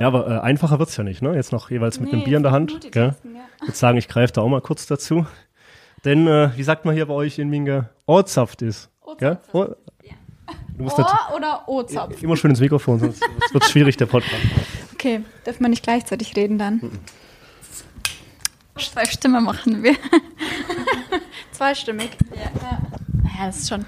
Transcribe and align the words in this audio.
Ja, 0.00 0.06
aber 0.06 0.28
äh, 0.28 0.38
einfacher 0.40 0.78
wird's 0.78 0.96
ja 0.96 1.04
nicht, 1.04 1.22
ne? 1.22 1.34
Jetzt 1.34 1.52
noch 1.52 1.70
jeweils 1.70 1.98
mit 2.00 2.12
einem 2.12 2.24
Bier 2.24 2.36
in 2.36 2.42
der 2.42 2.52
Hand. 2.52 2.92
Gell? 2.92 3.14
Ich 3.60 3.62
würde 3.62 3.76
sagen, 3.76 3.98
ich 3.98 4.08
greife 4.08 4.32
da 4.32 4.42
auch 4.42 4.48
mal 4.48 4.60
kurz 4.60 4.86
dazu. 4.86 5.26
Denn, 6.04 6.26
äh, 6.28 6.50
wie 6.56 6.62
sagt 6.62 6.84
man 6.84 6.94
hier 6.94 7.06
bei 7.06 7.14
euch 7.14 7.38
in 7.38 7.48
Minge, 7.48 7.88
Ohrzaft 8.06 8.62
ist. 8.62 8.90
Gell? 9.18 9.38
Ohr, 9.52 9.76
du 10.76 10.84
musst 10.84 10.98
Ohr 10.98 11.18
oder 11.34 11.62
O-Zapf? 11.66 12.22
immer 12.22 12.36
schön 12.36 12.50
ins 12.50 12.60
Mikrofon, 12.60 13.00
sonst 13.00 13.22
wird 13.52 13.64
schwierig, 13.68 13.96
der 13.96 14.06
Podcast. 14.06 14.42
Okay, 14.94 15.22
darf 15.44 15.58
man 15.60 15.70
nicht 15.70 15.82
gleichzeitig 15.82 16.36
reden 16.36 16.58
dann? 16.58 16.80
Zwei 18.76 19.04
Stimmen 19.06 19.42
machen 19.42 19.82
wir. 19.82 19.96
Zweistimmig. 21.52 22.10
Ja. 22.34 22.78
ja, 23.38 23.46
das 23.46 23.58
ist 23.58 23.68
schon, 23.68 23.84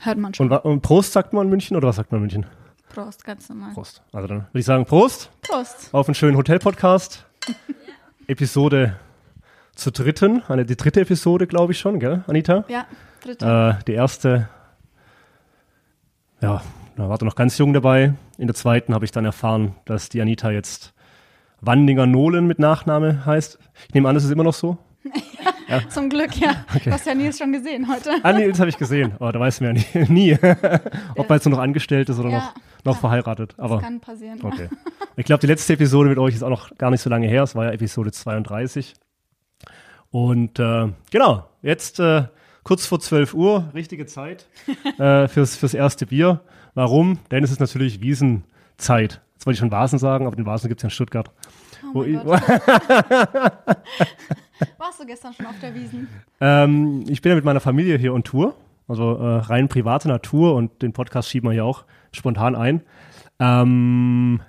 hört 0.00 0.16
man 0.16 0.32
schon. 0.32 0.50
Und, 0.50 0.64
und 0.64 0.80
Prost 0.80 1.12
sagt 1.12 1.34
man 1.34 1.44
in 1.44 1.50
München 1.50 1.76
oder 1.76 1.88
was 1.88 1.96
sagt 1.96 2.10
man 2.12 2.20
in 2.20 2.22
München? 2.22 2.46
Prost, 2.90 3.24
ganz 3.24 3.48
normal. 3.48 3.72
Prost. 3.72 4.02
Also 4.12 4.26
dann 4.26 4.38
würde 4.38 4.58
ich 4.58 4.64
sagen, 4.64 4.84
Prost 4.84 5.30
Prost. 5.42 5.88
auf 5.92 6.08
einen 6.08 6.14
schönen 6.14 6.36
Hotel-Podcast. 6.36 7.24
Episode 8.26 8.96
zur 9.74 9.92
dritten, 9.92 10.42
eine, 10.48 10.64
die 10.64 10.76
dritte 10.76 11.00
Episode, 11.00 11.46
glaube 11.46 11.72
ich 11.72 11.78
schon, 11.78 12.00
gell, 12.00 12.22
Anita? 12.26 12.64
Ja, 12.68 12.86
dritte. 13.22 13.78
Äh, 13.80 13.84
die 13.84 13.92
erste, 13.92 14.48
ja, 16.40 16.62
da 16.96 17.08
war 17.08 17.18
du 17.18 17.24
noch 17.24 17.36
ganz 17.36 17.56
jung 17.58 17.72
dabei. 17.72 18.14
In 18.38 18.46
der 18.46 18.54
zweiten 18.54 18.92
habe 18.92 19.04
ich 19.04 19.12
dann 19.12 19.24
erfahren, 19.24 19.74
dass 19.84 20.08
die 20.08 20.20
Anita 20.20 20.50
jetzt 20.50 20.92
Wandinger 21.60 22.06
Nolen 22.06 22.46
mit 22.46 22.58
Nachname 22.58 23.24
heißt. 23.24 23.58
Ich 23.88 23.94
nehme 23.94 24.08
an, 24.08 24.14
das 24.14 24.24
ist 24.24 24.30
immer 24.30 24.44
noch 24.44 24.54
so. 24.54 24.78
Zum 25.90 26.08
Glück, 26.10 26.36
ja. 26.36 26.64
Du 26.84 26.90
hast 26.90 27.06
ja 27.06 27.14
Nils 27.14 27.38
schon 27.38 27.52
gesehen 27.52 27.86
heute. 27.92 28.10
Ah, 28.22 28.32
das 28.32 28.58
habe 28.60 28.68
ich 28.70 28.76
gesehen. 28.78 29.12
Aber 29.18 29.32
da 29.32 29.40
weiß 29.40 29.60
man 29.60 29.76
ja 29.76 29.82
nie, 30.04 30.04
nie 30.08 30.38
ob 31.16 31.28
er 31.30 31.36
jetzt 31.36 31.44
nur 31.46 31.56
noch 31.56 31.62
angestellt 31.62 32.08
ist 32.08 32.18
oder 32.18 32.30
Ja. 32.30 32.38
noch, 32.38 32.54
noch 32.84 32.96
verheiratet. 33.00 33.54
Aber 33.58 33.80
Kann 33.80 34.00
passieren. 34.00 34.40
okay. 34.42 34.68
Ich 35.16 35.24
glaube, 35.26 35.40
die 35.40 35.46
letzte 35.46 35.74
Episode 35.74 36.08
mit 36.08 36.18
euch 36.18 36.34
ist 36.34 36.42
auch 36.42 36.48
noch 36.50 36.76
gar 36.78 36.90
nicht 36.90 37.00
so 37.02 37.10
lange 37.10 37.26
her. 37.28 37.42
Es 37.42 37.54
war 37.54 37.66
ja 37.66 37.72
Episode 37.72 38.12
32. 38.12 38.94
Und 40.10 40.58
äh, 40.58 40.88
genau, 41.10 41.46
jetzt 41.62 42.00
äh, 42.00 42.24
kurz 42.64 42.86
vor 42.86 42.98
12 43.00 43.34
Uhr, 43.34 43.70
richtige 43.74 44.06
Zeit 44.06 44.46
äh, 44.98 45.28
fürs, 45.28 45.56
fürs 45.56 45.74
erste 45.74 46.06
Bier. 46.06 46.40
Warum? 46.74 47.18
Denn 47.30 47.44
es 47.44 47.50
ist 47.50 47.60
natürlich 47.60 48.00
Wiesenzeit. 48.00 49.20
Jetzt 49.34 49.46
wollte 49.46 49.54
ich 49.54 49.58
schon 49.60 49.70
Vasen 49.72 49.98
sagen, 49.98 50.26
aber 50.26 50.36
den 50.36 50.46
Vasen 50.46 50.68
gibt 50.68 50.80
es 50.80 50.82
ja 50.82 50.86
in 50.88 50.90
Stuttgart. 50.90 51.30
Oh 51.82 51.94
Wo 51.94 52.04
ich. 52.04 52.18
Warst 55.00 55.08
du 55.08 55.14
gestern 55.14 55.32
schon 55.32 55.46
auf 55.46 55.58
der 55.62 55.74
Wiesen? 55.74 56.08
ähm, 56.42 57.04
ich 57.08 57.22
bin 57.22 57.30
ja 57.30 57.36
mit 57.36 57.44
meiner 57.46 57.60
Familie 57.60 57.96
hier 57.96 58.12
on 58.12 58.22
Tour, 58.22 58.54
also 58.86 59.16
äh, 59.16 59.36
rein 59.38 59.66
private 59.70 60.08
Natur 60.08 60.54
und 60.54 60.82
den 60.82 60.92
Podcast 60.92 61.30
schieben 61.30 61.48
wir 61.48 61.54
hier 61.54 61.64
auch 61.64 61.84
spontan 62.12 62.54
ein. 62.54 62.82
Ähm, 63.38 64.42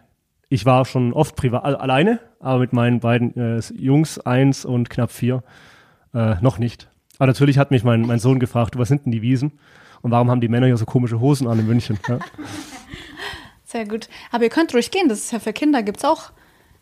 ich 0.50 0.66
war 0.66 0.84
schon 0.84 1.14
oft 1.14 1.38
privat 1.38 1.64
al- 1.64 1.78
alleine, 1.78 2.20
aber 2.42 2.60
mit 2.60 2.74
meinen 2.74 3.00
beiden 3.00 3.34
äh, 3.38 3.62
Jungs, 3.78 4.20
eins 4.20 4.66
und 4.66 4.90
knapp 4.90 5.12
vier, 5.14 5.42
äh, 6.14 6.36
noch 6.42 6.58
nicht. 6.60 6.90
Aber 7.18 7.28
natürlich 7.28 7.58
hat 7.58 7.72
mich 7.72 7.86
mein, 7.86 8.02
mein 8.02 8.20
Sohn 8.20 8.40
gefragt, 8.42 8.78
was 8.78 8.90
sind 8.90 9.06
denn 9.06 9.14
die 9.14 9.22
Wiesen? 9.22 9.54
Und 10.02 10.12
warum 10.12 10.30
haben 10.30 10.42
die 10.42 10.50
Männer 10.50 10.66
hier 10.68 10.76
so 10.76 10.86
komische 10.86 11.22
Hosen 11.22 11.48
an 11.48 11.60
in 11.60 11.68
München? 11.68 11.98
Ja? 12.10 12.20
Sehr 13.64 13.88
gut. 13.88 14.10
Aber 14.34 14.44
ihr 14.44 14.50
könnt 14.50 14.74
ruhig 14.74 14.92
gehen, 14.92 15.08
das 15.08 15.20
ist 15.20 15.32
ja 15.32 15.40
für 15.40 15.54
Kinder. 15.54 15.82
Gibt's 15.82 16.04
auch, 16.04 16.32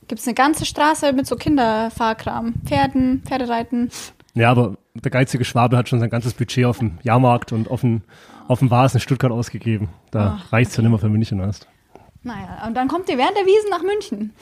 gibt's 0.09 0.27
eine 0.27 0.33
ganze 0.35 0.65
Straße 0.65 1.13
mit 1.13 1.25
so 1.25 1.35
Kinderfahrkram. 1.38 2.55
Pferden, 2.65 3.23
Pferdereiten. 3.25 3.89
ja, 4.33 4.52
aber 4.52 4.75
der 4.93 5.11
geizige 5.11 5.45
Schwabe 5.45 5.77
hat 5.77 5.88
schon 5.88 6.02
sein 6.02 6.09
ganzes 6.09 6.33
Budget 6.33 6.65
auf 6.65 6.79
dem 6.79 6.97
Jahrmarkt 7.03 7.53
und 7.53 7.71
auf 7.71 7.81
dem, 7.81 8.02
auf 8.49 8.59
dem 8.59 8.69
Vasen 8.69 8.97
in 8.97 9.02
Stuttgart 9.02 9.31
ausgegeben. 9.31 9.89
Da 10.11 10.39
Ach, 10.41 10.52
reicht's 10.52 10.75
ja 10.75 10.81
nicht 10.83 10.89
mehr 10.91 10.99
für 10.99 11.07
München 11.09 11.39
erst. 11.39 11.67
Naja, 12.23 12.65
und 12.67 12.75
dann 12.75 12.89
kommt 12.89 13.07
ihr 13.07 13.17
während 13.17 13.37
der 13.37 13.45
Wiesen 13.45 13.69
nach 13.69 13.81
München. 13.81 14.33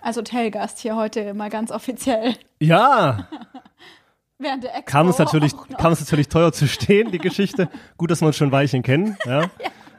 Als 0.00 0.16
Hotelgast 0.16 0.80
hier 0.80 0.96
heute 0.96 1.32
mal 1.34 1.48
ganz 1.50 1.70
offiziell. 1.70 2.34
Ja, 2.58 3.28
Während 4.38 4.64
der 4.64 4.74
Expo 4.76 4.90
kam 4.90 5.08
es 5.08 5.18
natürlich, 5.18 5.52
kam 5.78 5.92
es 5.92 6.00
natürlich 6.00 6.28
teuer 6.28 6.52
zu 6.52 6.66
stehen, 6.66 7.12
die 7.12 7.18
Geschichte. 7.18 7.68
Gut, 7.96 8.10
dass 8.10 8.20
wir 8.22 8.26
uns 8.26 8.36
schon 8.36 8.48
ein 8.48 8.52
Weilchen 8.52 8.82
kennen. 8.82 9.16
Ja. 9.24 9.44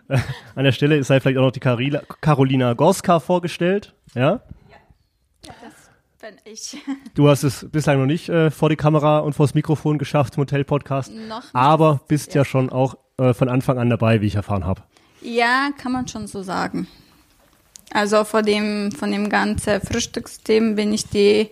Äh, 0.09 0.17
An 0.55 0.65
der 0.65 0.73
Stelle 0.73 1.01
sei 1.05 1.21
vielleicht 1.21 1.37
auch 1.37 1.43
noch 1.43 1.51
die 1.53 1.61
Carila, 1.61 2.01
Carolina 2.19 2.73
Gorska 2.73 3.21
vorgestellt. 3.21 3.93
Ja. 4.13 4.41
Bin 6.23 6.37
ich. 6.45 6.77
Du 7.15 7.27
hast 7.27 7.43
es 7.43 7.67
bislang 7.69 7.99
noch 7.99 8.05
nicht 8.05 8.29
äh, 8.29 8.49
vor 8.49 8.69
die 8.69 8.77
Kamera 8.77 9.19
und 9.19 9.33
vors 9.33 9.55
Mikrofon 9.55 9.97
geschafft 9.97 10.35
im 10.37 10.41
Hotel-Podcast, 10.43 11.11
Noch 11.11 11.41
nicht. 11.43 11.53
aber 11.53 11.99
bist 12.07 12.33
ja 12.33 12.45
schon 12.45 12.69
auch 12.69 12.95
äh, 13.17 13.33
von 13.33 13.49
Anfang 13.49 13.77
an 13.77 13.89
dabei, 13.89 14.21
wie 14.21 14.27
ich 14.27 14.35
erfahren 14.35 14.65
habe. 14.65 14.83
Ja, 15.21 15.71
kann 15.77 15.91
man 15.91 16.07
schon 16.07 16.27
so 16.27 16.41
sagen. 16.41 16.87
Also 17.91 18.23
von 18.23 18.45
dem, 18.45 18.93
von 18.93 19.11
dem 19.11 19.27
ganzen 19.27 19.81
Frühstückssystem 19.81 20.75
bin 20.75 20.93
ich 20.93 21.09
die, 21.09 21.49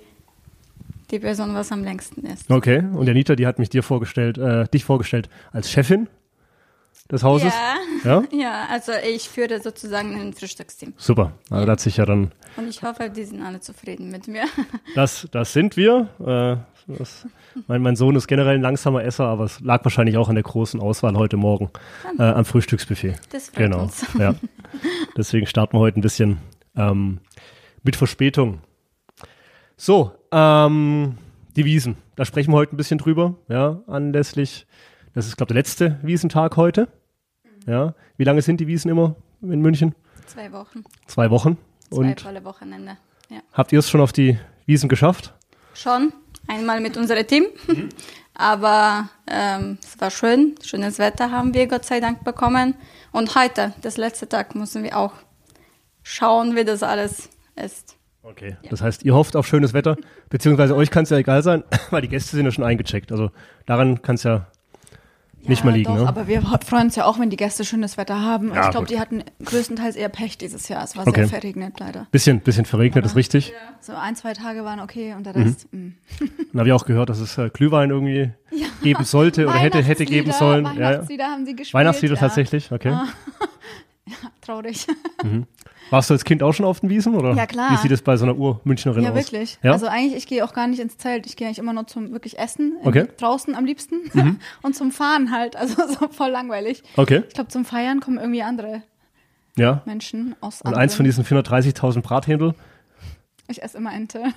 die 1.12 1.20
Person, 1.20 1.54
was 1.54 1.74
am 1.74 1.84
längsten 1.84 2.26
ist. 2.26 2.50
Okay, 2.50 2.78
und 2.94 3.08
der 3.08 3.12
Anita, 3.14 3.36
die 3.36 3.48
hat 3.48 3.60
mich 3.60 3.68
dir 3.68 3.84
vorgestellt, 3.84 4.38
äh, 4.38 4.70
dich 4.70 4.86
vorgestellt 4.86 5.30
als 5.52 5.70
Chefin 5.70 6.08
des 7.12 7.24
Hauses. 7.24 7.54
Ja. 8.04 8.22
Ja? 8.22 8.24
Ja, 8.32 8.68
also 8.70 8.92
ich 9.08 9.30
führe 9.30 9.62
sozusagen 9.62 10.20
ein 10.20 10.34
Frühstücksteam. 10.34 10.94
Super. 10.98 11.34
Also 11.50 11.66
da 11.66 11.72
hat 11.74 11.80
sich 11.80 11.98
ja 11.98 12.06
dann 12.06 12.32
Und 12.58 12.68
ich 12.70 12.82
hoffe, 12.82 13.10
die 13.10 13.24
sind 13.24 13.42
alle 13.42 13.60
zufrieden 13.60 14.10
mit 14.10 14.28
mir. 14.28 14.46
Das, 14.96 15.28
das 15.32 15.54
sind 15.54 15.78
wir. 15.78 16.10
Äh, 16.20 16.94
das, 16.98 17.28
mein, 17.68 17.82
mein 17.82 17.96
Sohn 17.96 18.16
ist 18.16 18.28
generell 18.28 18.56
ein 18.56 18.62
langsamer 18.62 19.04
Esser, 19.04 19.26
aber 19.26 19.46
es 19.46 19.60
lag 19.60 19.84
wahrscheinlich 19.86 20.18
auch 20.18 20.30
an 20.30 20.36
der 20.36 20.44
großen 20.44 20.80
Auswahl 20.80 21.16
heute 21.16 21.38
Morgen 21.38 21.70
äh, 22.18 22.24
am 22.24 22.46
Frühstücksbuffet. 22.46 23.16
Das 23.32 23.50
freut 23.50 23.58
Genau. 23.58 23.84
uns. 23.84 24.06
Ja. 24.18 24.36
Deswegen 25.18 25.46
starten 25.46 25.76
wir 25.78 25.80
heute 25.80 26.00
ein 26.00 26.02
bisschen 26.02 26.38
ähm, 26.76 27.20
mit 27.84 27.96
Verspätung. 27.96 28.62
So, 29.78 30.12
ähm, 30.32 31.18
die 31.56 31.66
Wiesen. 31.66 31.98
Da 32.16 32.26
sprechen 32.26 32.52
wir 32.52 32.58
heute 32.58 32.76
ein 32.76 32.78
bisschen 32.78 32.98
drüber. 32.98 33.36
Ja, 33.48 33.82
anlässlich. 33.88 34.66
Das 35.14 35.28
ist, 35.28 35.38
glaube 35.38 35.52
ich, 35.52 35.54
der 35.54 35.60
letzte 35.62 36.00
Wiesentag 36.04 36.56
heute. 36.58 36.88
Ja. 37.68 37.94
Wie 38.18 38.24
lange 38.24 38.42
sind 38.42 38.60
die 38.60 38.68
Wiesen 38.68 38.90
immer 38.90 39.16
in 39.42 39.62
München? 39.62 39.96
Zwei 40.28 40.52
Wochen, 40.52 40.84
Zwei 41.08 41.30
Wochen. 41.30 41.58
zwei 41.90 41.98
Und 41.98 42.22
volle 42.22 42.44
Wochenende. 42.44 42.98
Ja. 43.30 43.40
habt 43.54 43.72
ihr 43.72 43.80
es 43.80 43.90
schon 43.90 44.02
auf 44.02 44.12
die 44.14 44.38
Wiesen 44.66 44.90
geschafft? 44.90 45.34
Schon, 45.74 46.14
einmal 46.48 46.80
mit 46.82 46.98
unserem 46.98 47.26
Team. 47.28 47.46
Aber 48.34 49.10
ähm, 49.28 49.78
es 49.84 50.00
war 50.00 50.10
schön, 50.10 50.56
schönes 50.64 51.00
Wetter 51.00 51.32
haben 51.32 51.54
wir 51.54 51.68
Gott 51.68 51.86
sei 51.86 52.00
Dank 52.00 52.24
bekommen. 52.24 52.76
Und 53.12 53.36
heute, 53.36 53.74
das 53.82 53.98
letzte 53.98 54.28
Tag, 54.28 54.56
müssen 54.56 54.84
wir 54.84 54.98
auch 54.98 55.14
schauen, 56.02 56.56
wie 56.56 56.64
das 56.64 56.82
alles 56.84 57.30
ist. 57.56 57.98
Okay. 58.24 58.56
Das 58.70 58.82
heißt, 58.82 59.04
ihr 59.04 59.14
hofft 59.16 59.36
auf 59.36 59.48
schönes 59.48 59.74
Wetter, 59.74 59.98
beziehungsweise 60.30 60.76
euch 60.76 60.92
kann 60.92 61.04
es 61.04 61.10
ja 61.10 61.18
egal 61.18 61.44
sein, 61.44 61.64
weil 61.90 62.02
die 62.02 62.08
Gäste 62.08 62.36
sind 62.36 62.46
ja 62.46 62.52
schon 62.52 62.64
eingecheckt. 62.64 63.12
Also 63.12 63.32
daran 63.66 64.02
kann 64.02 64.16
es 64.16 64.24
ja 64.24 64.48
nicht 65.48 65.64
mehr 65.64 65.74
liegen. 65.74 65.94
Doch, 65.96 66.02
ne? 66.04 66.08
aber 66.08 66.28
wir 66.28 66.42
freuen 66.42 66.86
uns 66.86 66.96
ja 66.96 67.06
auch, 67.06 67.20
wenn 67.20 67.30
die 67.30 67.38
Gäste 67.38 67.66
schönes 67.66 67.98
Wetter 67.98 68.22
haben. 68.22 68.54
Ja, 68.54 68.66
ich 68.66 68.72
glaube, 68.72 68.88
die 68.88 69.00
hatten 69.00 69.24
größtenteils 69.44 69.96
eher 69.96 70.10
Pech 70.10 70.38
dieses 70.38 70.68
Jahr. 70.68 70.84
Es 70.84 70.96
war 70.96 71.08
Okay. 71.08 71.22
sehr 71.26 71.40
verregnet, 71.40 71.80
leider. 71.80 72.08
Bisschen, 72.12 72.40
bisschen 72.42 72.66
verregnet, 72.66 73.06
ist 73.06 73.16
richtig. 73.16 73.54
So 73.80 73.94
ein, 73.94 74.16
zwei 74.16 74.34
Tage 74.34 74.64
waren 74.64 74.80
okay 74.80 75.14
und 75.16 75.26
der 75.26 75.38
Mhm. 75.38 75.44
Rest. 75.44 75.68
mh. 75.72 75.92
Dann 76.52 76.60
habe 76.60 76.70
ich 76.70 76.74
auch 76.74 76.86
gehört, 76.86 77.10
dass 77.10 77.20
es 77.20 77.38
äh, 77.38 77.50
Glühwein 77.50 77.90
irgendwie 77.90 78.32
geben 78.84 79.04
sollte 79.04 79.48
oder 79.48 79.58
hätte, 79.58 79.82
hätte 79.82 80.06
geben 80.06 80.32
sollen. 80.32 80.66
Ja, 80.66 80.72
ja. 80.74 80.80
Weihnachtslieder 80.80 81.26
haben 81.26 81.46
sie 81.46 81.56
gespielt. 81.56 81.74
Weihnachtslieder 81.74 82.14
ja. 82.16 82.20
tatsächlich, 82.20 82.72
okay. 82.72 82.96
Traurig. 84.42 84.86
Warst 85.92 86.10
du 86.10 86.14
als 86.16 86.24
Kind 86.24 86.42
auch 86.42 86.54
schon 86.54 86.66
auf 86.66 86.80
den 86.80 86.90
Wiesen? 86.90 87.14
Oder 87.16 87.34
Ja, 87.36 87.46
klar. 87.46 87.72
Wie 87.72 87.78
sieht 87.78 87.92
es 87.92 88.02
bei 88.02 88.18
so 88.18 88.26
einer 88.26 88.36
Ur-Münchnerin 88.38 89.04
Ja, 89.04 89.10
aus? 89.12 89.16
wirklich. 89.18 89.60
Ja? 89.62 89.74
Also 89.74 89.86
eigentlich, 89.88 90.16
ich 90.16 90.26
gehe 90.26 90.44
auch 90.44 90.54
gar 90.54 90.66
nicht 90.68 90.80
ins 90.80 90.98
Zelt. 90.98 91.26
Ich 91.28 91.36
gehe 91.36 91.46
eigentlich 91.48 91.60
immer 91.60 91.74
nur 91.74 91.86
zum 91.86 92.12
wirklich 92.14 92.40
Essen. 92.40 92.78
in- 92.82 92.88
Okay. 92.88 93.04
Mhm. 93.04 93.18
Draußen 93.18 93.54
am 93.56 93.66
liebsten. 93.66 94.10
Und 94.64 94.76
zum 94.76 94.92
Fahren 94.92 95.32
halt. 95.32 95.56
Also 95.56 95.76
so 96.00 96.08
voll 96.08 96.30
langweilig. 96.32 96.82
okay, 96.98 97.24
Ich 97.28 97.34
glaube, 97.36 97.50
zum 97.50 97.66
Feiern 97.66 98.00
kommen 98.00 98.18
irgendwie 98.18 98.42
andere 98.42 98.82
ja. 99.58 99.82
Menschen 99.86 100.34
aus 100.42 100.62
Und 100.62 100.68
anderen. 100.68 100.84
eins 100.84 100.96
von 100.96 101.04
diesen 101.06 101.26
430.000 101.26 102.02
Brathändel. 102.02 102.56
Ich 103.50 103.62
esse 103.62 103.78
immer 103.78 103.94
Ente. 103.94 104.24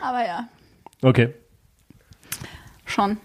Aber 0.00 0.24
ja, 0.26 0.48
Okay. 1.02 1.34
schon. 2.84 3.16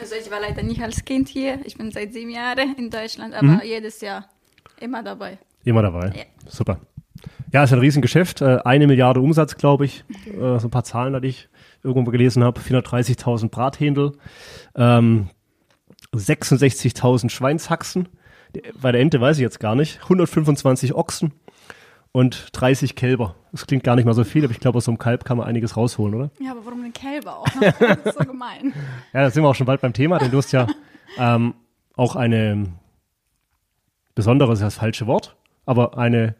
Also 0.00 0.14
ich 0.20 0.30
war 0.30 0.40
leider 0.40 0.62
nicht 0.62 0.82
als 0.82 1.04
Kind 1.04 1.28
hier. 1.28 1.58
Ich 1.64 1.76
bin 1.76 1.90
seit 1.92 2.12
sieben 2.12 2.30
Jahren 2.30 2.74
in 2.76 2.90
Deutschland, 2.90 3.32
aber 3.34 3.64
jedes 3.64 4.00
Jahr 4.00 4.28
immer 4.80 5.02
dabei. 5.02 5.38
Immer 5.64 5.82
dabei. 5.82 6.12
Ja. 6.16 6.22
Super. 6.46 6.78
Ja, 7.52 7.64
ist 7.64 7.72
ein 7.72 7.78
Riesengeschäft. 7.78 8.42
Äh, 8.42 8.58
eine 8.64 8.86
Milliarde 8.86 9.20
Umsatz, 9.20 9.56
glaube 9.56 9.84
ich. 9.86 10.04
Äh, 10.26 10.58
so 10.58 10.66
ein 10.68 10.70
paar 10.70 10.84
Zahlen, 10.84 11.20
die 11.22 11.28
ich 11.28 11.48
irgendwo 11.82 12.10
gelesen 12.10 12.42
habe. 12.44 12.60
430.000 12.60 13.48
Brathändel. 13.50 14.12
Ähm, 14.74 15.28
66.000 16.14 17.30
Schweinshaxen. 17.30 18.08
Die- 18.54 18.62
Bei 18.80 18.92
der 18.92 19.00
Ente 19.00 19.20
weiß 19.20 19.36
ich 19.38 19.42
jetzt 19.42 19.60
gar 19.60 19.74
nicht. 19.74 20.00
125 20.02 20.94
Ochsen 20.94 21.32
und 22.12 22.48
30 22.52 22.94
Kälber. 22.94 23.34
Das 23.52 23.66
klingt 23.66 23.84
gar 23.84 23.96
nicht 23.96 24.04
mal 24.04 24.14
so 24.14 24.24
viel, 24.24 24.44
aber 24.44 24.52
ich 24.52 24.60
glaube, 24.60 24.78
aus 24.78 24.84
so 24.84 24.90
einem 24.90 24.98
Kalb 24.98 25.24
kann 25.24 25.36
man 25.38 25.46
einiges 25.46 25.76
rausholen, 25.76 26.14
oder? 26.14 26.30
Ja, 26.40 26.52
aber 26.52 26.64
warum 26.64 26.82
den 26.82 26.92
Kälber 26.92 27.38
auch? 27.38 27.46
Das 27.60 27.98
ist 28.04 28.18
so 28.18 28.24
gemein. 28.24 28.72
Ja, 29.12 29.22
da 29.22 29.30
sind 29.30 29.42
wir 29.42 29.48
auch 29.48 29.54
schon 29.54 29.66
bald 29.66 29.80
beim 29.80 29.92
Thema, 29.92 30.18
denn 30.18 30.30
du 30.30 30.38
hast 30.38 30.52
ja 30.52 30.66
ähm, 31.18 31.54
auch 31.96 32.16
eine 32.16 32.66
besondere, 34.14 34.50
das 34.50 34.60
ist 34.60 34.64
das 34.64 34.74
falsche 34.76 35.06
Wort, 35.06 35.36
aber 35.66 35.98
eine, 35.98 36.34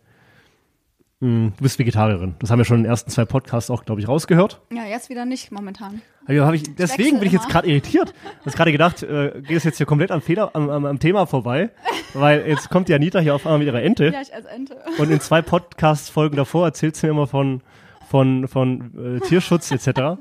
mh, 1.20 1.52
du 1.56 1.62
bist 1.62 1.78
Vegetarierin. 1.78 2.34
Das 2.38 2.50
haben 2.50 2.58
wir 2.58 2.64
schon 2.64 2.78
in 2.78 2.82
den 2.84 2.90
ersten 2.90 3.10
zwei 3.10 3.24
Podcasts 3.24 3.70
auch, 3.70 3.84
glaube 3.84 4.00
ich, 4.00 4.08
rausgehört. 4.08 4.60
Ja, 4.72 4.84
jetzt 4.84 5.08
wieder 5.10 5.24
nicht 5.24 5.50
momentan. 5.52 6.02
Also 6.26 6.52
ich, 6.52 6.74
deswegen 6.76 7.18
bin 7.18 7.26
ich 7.26 7.32
jetzt 7.34 7.48
gerade 7.48 7.68
irritiert. 7.68 8.14
Ich 8.40 8.46
habe 8.46 8.56
gerade 8.56 8.72
gedacht, 8.72 9.02
äh, 9.02 9.42
geht 9.42 9.58
es 9.58 9.64
jetzt 9.64 9.76
hier 9.76 9.86
komplett 9.86 10.10
am, 10.10 10.22
Fehler, 10.22 10.50
am, 10.54 10.70
am, 10.70 10.86
am 10.86 10.98
Thema 10.98 11.26
vorbei, 11.26 11.70
weil 12.14 12.46
jetzt 12.46 12.70
kommt 12.70 12.88
die 12.88 12.94
Anita 12.94 13.18
hier 13.18 13.34
auf 13.34 13.44
einmal 13.44 13.58
mit 13.58 13.66
ihrer 13.68 13.82
Ente 13.82 14.06
Ja, 14.12 14.20
ich 14.22 14.32
als 14.34 14.46
Ente. 14.46 14.76
und 14.98 15.10
in 15.10 15.20
zwei 15.20 15.42
Podcast-Folgen 15.42 16.36
davor 16.36 16.64
erzählt 16.66 16.96
sie 16.96 17.06
mir 17.06 17.12
immer 17.12 17.26
von, 17.26 17.60
von, 18.08 18.48
von 18.48 19.18
äh, 19.18 19.20
Tierschutz 19.20 19.70
etc. 19.70 20.16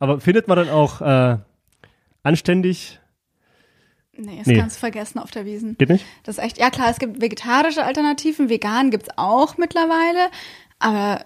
Aber 0.00 0.20
findet 0.20 0.48
man 0.48 0.56
dann 0.58 0.68
auch 0.68 1.00
äh, 1.00 1.36
anständig? 2.24 2.98
Nee, 4.18 4.38
das 4.38 4.46
Nee. 4.46 4.58
kannst 4.58 4.76
du 4.76 4.80
vergessen 4.80 5.18
auf 5.18 5.30
der 5.30 5.44
Wiesen. 5.44 5.76
Geht 5.78 5.88
nicht? 5.90 6.04
Das 6.24 6.38
ist 6.38 6.44
echt, 6.44 6.58
ja 6.58 6.70
klar, 6.70 6.88
es 6.90 6.98
gibt 6.98 7.20
vegetarische 7.20 7.84
Alternativen, 7.84 8.48
vegan 8.48 8.90
gibt's 8.90 9.08
auch 9.16 9.56
mittlerweile, 9.58 10.30
aber 10.78 11.24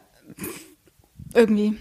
irgendwie. 1.34 1.76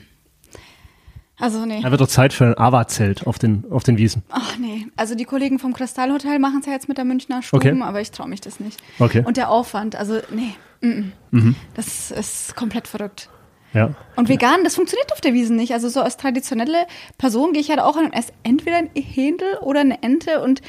Also 1.37 1.65
nee. 1.65 1.81
Da 1.81 1.89
wird 1.89 2.01
doch 2.01 2.07
Zeit 2.07 2.33
für 2.33 2.45
ein 2.47 2.57
AWA-Zelt 2.57 3.25
auf 3.25 3.39
den, 3.39 3.63
auf 3.71 3.83
den 3.83 3.97
Wiesen. 3.97 4.23
Ach 4.29 4.57
nee. 4.57 4.87
Also 4.97 5.15
die 5.15 5.23
Kollegen 5.23 5.57
vom 5.57 5.73
Kristallhotel 5.73 6.37
machen 6.37 6.59
es 6.59 6.65
ja 6.65 6.73
jetzt 6.73 6.89
mit 6.89 6.97
der 6.97 7.05
Münchner 7.05 7.41
Stuben, 7.41 7.81
Okay. 7.81 7.81
aber 7.81 8.01
ich 8.01 8.11
traue 8.11 8.27
mich 8.27 8.41
das 8.41 8.59
nicht. 8.59 8.79
Okay. 8.99 9.23
Und 9.25 9.37
der 9.37 9.49
Aufwand, 9.49 9.95
also 9.95 10.19
nee. 10.31 10.55
Mm 10.81 11.11
-mm. 11.31 11.55
Das 11.75 12.11
ist 12.11 12.55
komplett 12.55 12.87
verrückt. 12.87 13.29
Ja. 13.73 13.93
Und 14.15 14.27
vegan, 14.29 14.63
das 14.63 14.75
funktioniert 14.75 15.13
auf 15.13 15.21
der 15.21 15.33
Wiesen 15.33 15.55
nicht. 15.55 15.73
Also 15.73 15.89
so 15.89 16.01
als 16.01 16.17
traditionelle 16.17 16.87
Person 17.17 17.53
gehe 17.53 17.61
ich 17.61 17.69
halt 17.69 17.79
auch 17.79 17.95
an 17.97 18.05
und 18.05 18.13
esse 18.13 18.33
entweder 18.43 18.77
ein 18.77 18.89
Händel 18.95 19.57
oder 19.61 19.81
eine 19.81 20.01
Ente 20.03 20.41
und 20.41 20.61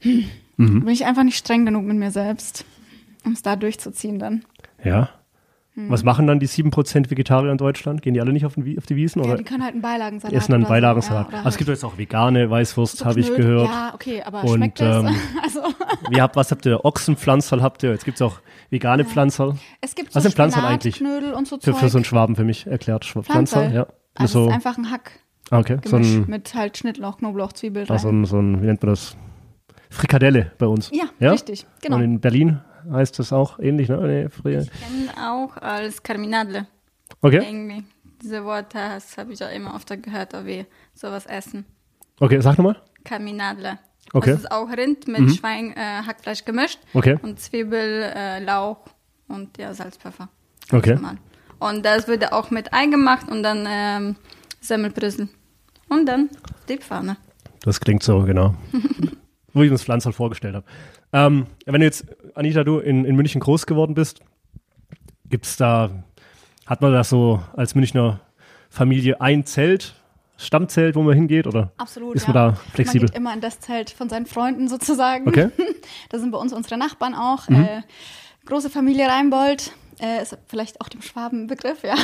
hm, 0.00 0.24
Mhm. 0.56 0.80
bin 0.84 0.88
ich 0.88 1.04
einfach 1.04 1.22
nicht 1.22 1.36
streng 1.36 1.64
genug 1.64 1.84
mit 1.84 1.96
mir 1.96 2.10
selbst, 2.10 2.64
um 3.24 3.32
es 3.32 3.42
da 3.42 3.54
durchzuziehen 3.56 4.18
dann. 4.18 4.44
Ja. 4.82 5.10
Hm. 5.74 5.88
Was 5.88 6.02
machen 6.02 6.26
dann 6.26 6.40
die 6.40 6.48
7% 6.48 7.10
Vegetarier 7.10 7.52
in 7.52 7.58
Deutschland? 7.58 8.02
Gehen 8.02 8.14
die 8.14 8.20
alle 8.20 8.32
nicht 8.32 8.44
auf, 8.44 8.54
den, 8.54 8.76
auf 8.76 8.84
die 8.86 8.96
Wiesen? 8.96 9.22
Ja, 9.22 9.28
Oder 9.28 9.38
die 9.38 9.44
können 9.44 9.62
halt 9.62 9.74
einen 9.74 9.82
Beilagensalat 9.82 10.34
essen 10.36 10.50
dann 10.50 10.62
so, 10.62 10.68
Beilagensalat? 10.68 11.26
Ja, 11.26 11.28
oder 11.28 11.36
also 11.38 11.48
es 11.50 11.56
gibt 11.58 11.68
halt 11.68 11.76
jetzt 11.78 11.84
auch 11.84 11.96
vegane 11.96 12.50
Weißwurst, 12.50 12.96
so 12.98 13.04
habe 13.04 13.20
ich 13.20 13.32
gehört. 13.32 13.68
Ja, 13.68 13.92
okay, 13.94 14.22
aber 14.22 14.42
Und, 14.42 14.56
schmeckt 14.56 14.80
das? 14.80 15.04
ähm, 15.04 15.14
also, 15.44 15.60
habt, 16.20 16.34
was 16.34 16.50
habt 16.50 16.66
ihr? 16.66 16.84
Ochsenpflanzerl 16.84 17.62
habt 17.62 17.84
ihr? 17.84 17.92
Jetzt 17.92 18.04
gibt 18.04 18.16
es 18.16 18.22
auch 18.22 18.40
vegane 18.70 19.04
Pflanzerl. 19.04 19.54
es 19.80 19.94
gibt 19.94 20.08
Was 20.08 20.14
so 20.24 20.28
sind 20.28 20.34
Pflanzerl 20.34 20.64
eigentlich? 20.64 20.96
Knödel 20.96 21.32
und 21.34 21.46
so 21.46 21.56
Für, 21.56 21.70
Zeug. 21.70 21.76
für 21.76 21.88
so 21.88 21.98
einen 21.98 22.04
Schwaben 22.04 22.34
für 22.34 22.44
mich 22.44 22.66
erklärt. 22.66 23.04
Pflanzerl, 23.04 23.72
ja. 23.72 23.86
Also 24.16 24.44
so, 24.44 24.48
ist 24.48 24.54
einfach 24.54 24.76
ein 24.76 24.90
Hack. 24.90 25.12
ah, 25.50 25.60
okay. 25.60 25.78
So 25.84 25.90
Gemisch 25.92 26.14
ein, 26.16 26.24
mit 26.28 26.52
halt 26.54 26.76
Schnittlauch, 26.76 27.18
Knoblauch, 27.18 27.52
Zwiebel 27.52 27.86
so 27.86 28.08
ein, 28.08 28.24
so 28.24 28.40
ein, 28.40 28.60
wie 28.60 28.66
nennt 28.66 28.82
man 28.82 28.90
das? 28.90 29.16
Frikadelle 29.90 30.52
bei 30.58 30.66
uns. 30.66 30.90
Ja, 30.92 31.30
richtig, 31.30 31.66
genau. 31.82 31.96
Und 31.96 32.02
in 32.04 32.20
Berlin 32.20 32.60
heißt 32.90 33.18
das 33.18 33.32
auch 33.32 33.58
ähnlich, 33.58 33.88
ne? 33.88 34.30
Nee. 34.44 34.50
Äh. 34.52 34.64
kenne 34.66 35.30
auch 35.30 35.56
als 35.56 36.02
Carminadle. 36.02 36.66
Okay, 37.20 37.42
Irgendwie. 37.44 37.84
Diese 38.22 38.44
Worte 38.44 38.78
habe 39.16 39.32
ich 39.32 39.44
auch 39.44 39.52
immer 39.52 39.76
öfter 39.76 39.96
gehört, 39.96 40.34
ob 40.34 40.44
wir 40.44 40.66
sowas 40.92 41.24
essen. 41.26 41.64
okay, 42.18 42.40
sag 42.40 42.58
nochmal. 42.58 42.76
Carminadle. 43.04 43.78
Okay. 44.12 44.30
Das 44.30 44.40
ist 44.40 44.50
auch 44.50 44.68
Rind 44.70 45.06
mit 45.06 45.36
Schwein, 45.36 45.72
äh, 45.76 46.02
Hackfleisch 46.06 46.44
gemischt. 46.44 46.80
Okay. 46.94 47.18
Und 47.22 47.38
Zwiebel, 47.38 48.10
äh, 48.14 48.42
Lauch 48.42 48.78
und 49.28 49.56
ja, 49.58 49.72
Salz, 49.74 49.96
Pfeffer. 49.96 50.28
Okay. 50.72 50.94
normal. 50.94 51.18
Und 51.58 51.84
das 51.84 52.08
würde 52.08 52.32
auch 52.32 52.50
mit 52.50 52.72
eingemacht 52.72 53.28
und 53.30 53.42
dann 53.42 53.66
ähm, 53.68 54.16
Semmelbrüssel. 54.60 55.28
Und 55.88 56.06
dann 56.06 56.28
die 56.68 56.78
Pfanne. 56.78 57.16
Das 57.62 57.80
klingt 57.80 58.02
so, 58.02 58.22
genau. 58.22 58.54
Wo 59.58 59.62
ich 59.62 59.70
uns 59.70 59.82
Pflanzerl 59.82 60.12
vorgestellt 60.12 60.54
habe. 60.54 60.66
Ähm, 61.12 61.46
wenn 61.66 61.80
du 61.80 61.84
jetzt, 61.84 62.06
Anita, 62.34 62.62
du 62.62 62.78
in, 62.78 63.04
in 63.04 63.16
München 63.16 63.40
groß 63.40 63.66
geworden 63.66 63.94
bist, 63.94 64.20
gibt's 65.28 65.56
da, 65.56 65.90
hat 66.66 66.80
man 66.80 66.92
da 66.92 67.02
so 67.02 67.42
als 67.56 67.74
Münchner 67.74 68.20
Familie 68.70 69.20
ein 69.20 69.44
Zelt, 69.44 69.94
Stammzelt, 70.36 70.94
wo 70.94 71.02
man 71.02 71.14
hingeht, 71.14 71.48
oder 71.48 71.72
Absolut. 71.76 72.14
ist 72.14 72.28
ja. 72.28 72.32
man 72.32 72.52
da 72.52 72.60
flexibel? 72.72 73.06
Man 73.06 73.06
geht 73.08 73.16
immer 73.16 73.34
in 73.34 73.40
das 73.40 73.58
Zelt 73.58 73.90
von 73.90 74.08
seinen 74.08 74.26
Freunden 74.26 74.68
sozusagen. 74.68 75.26
Okay. 75.26 75.46
Mhm. 75.46 75.64
da 76.10 76.18
sind 76.20 76.30
bei 76.30 76.38
uns 76.38 76.52
unsere 76.52 76.78
Nachbarn 76.78 77.14
auch. 77.14 77.48
Äh, 77.48 77.82
große 78.46 78.70
Familie 78.70 79.08
Reinbold. 79.08 79.72
Äh, 80.00 80.22
ist 80.22 80.38
vielleicht 80.46 80.80
auch 80.80 80.88
dem 80.88 81.02
Schwaben 81.02 81.44
ein 81.44 81.46
Begriff, 81.48 81.82
ja. 81.82 81.96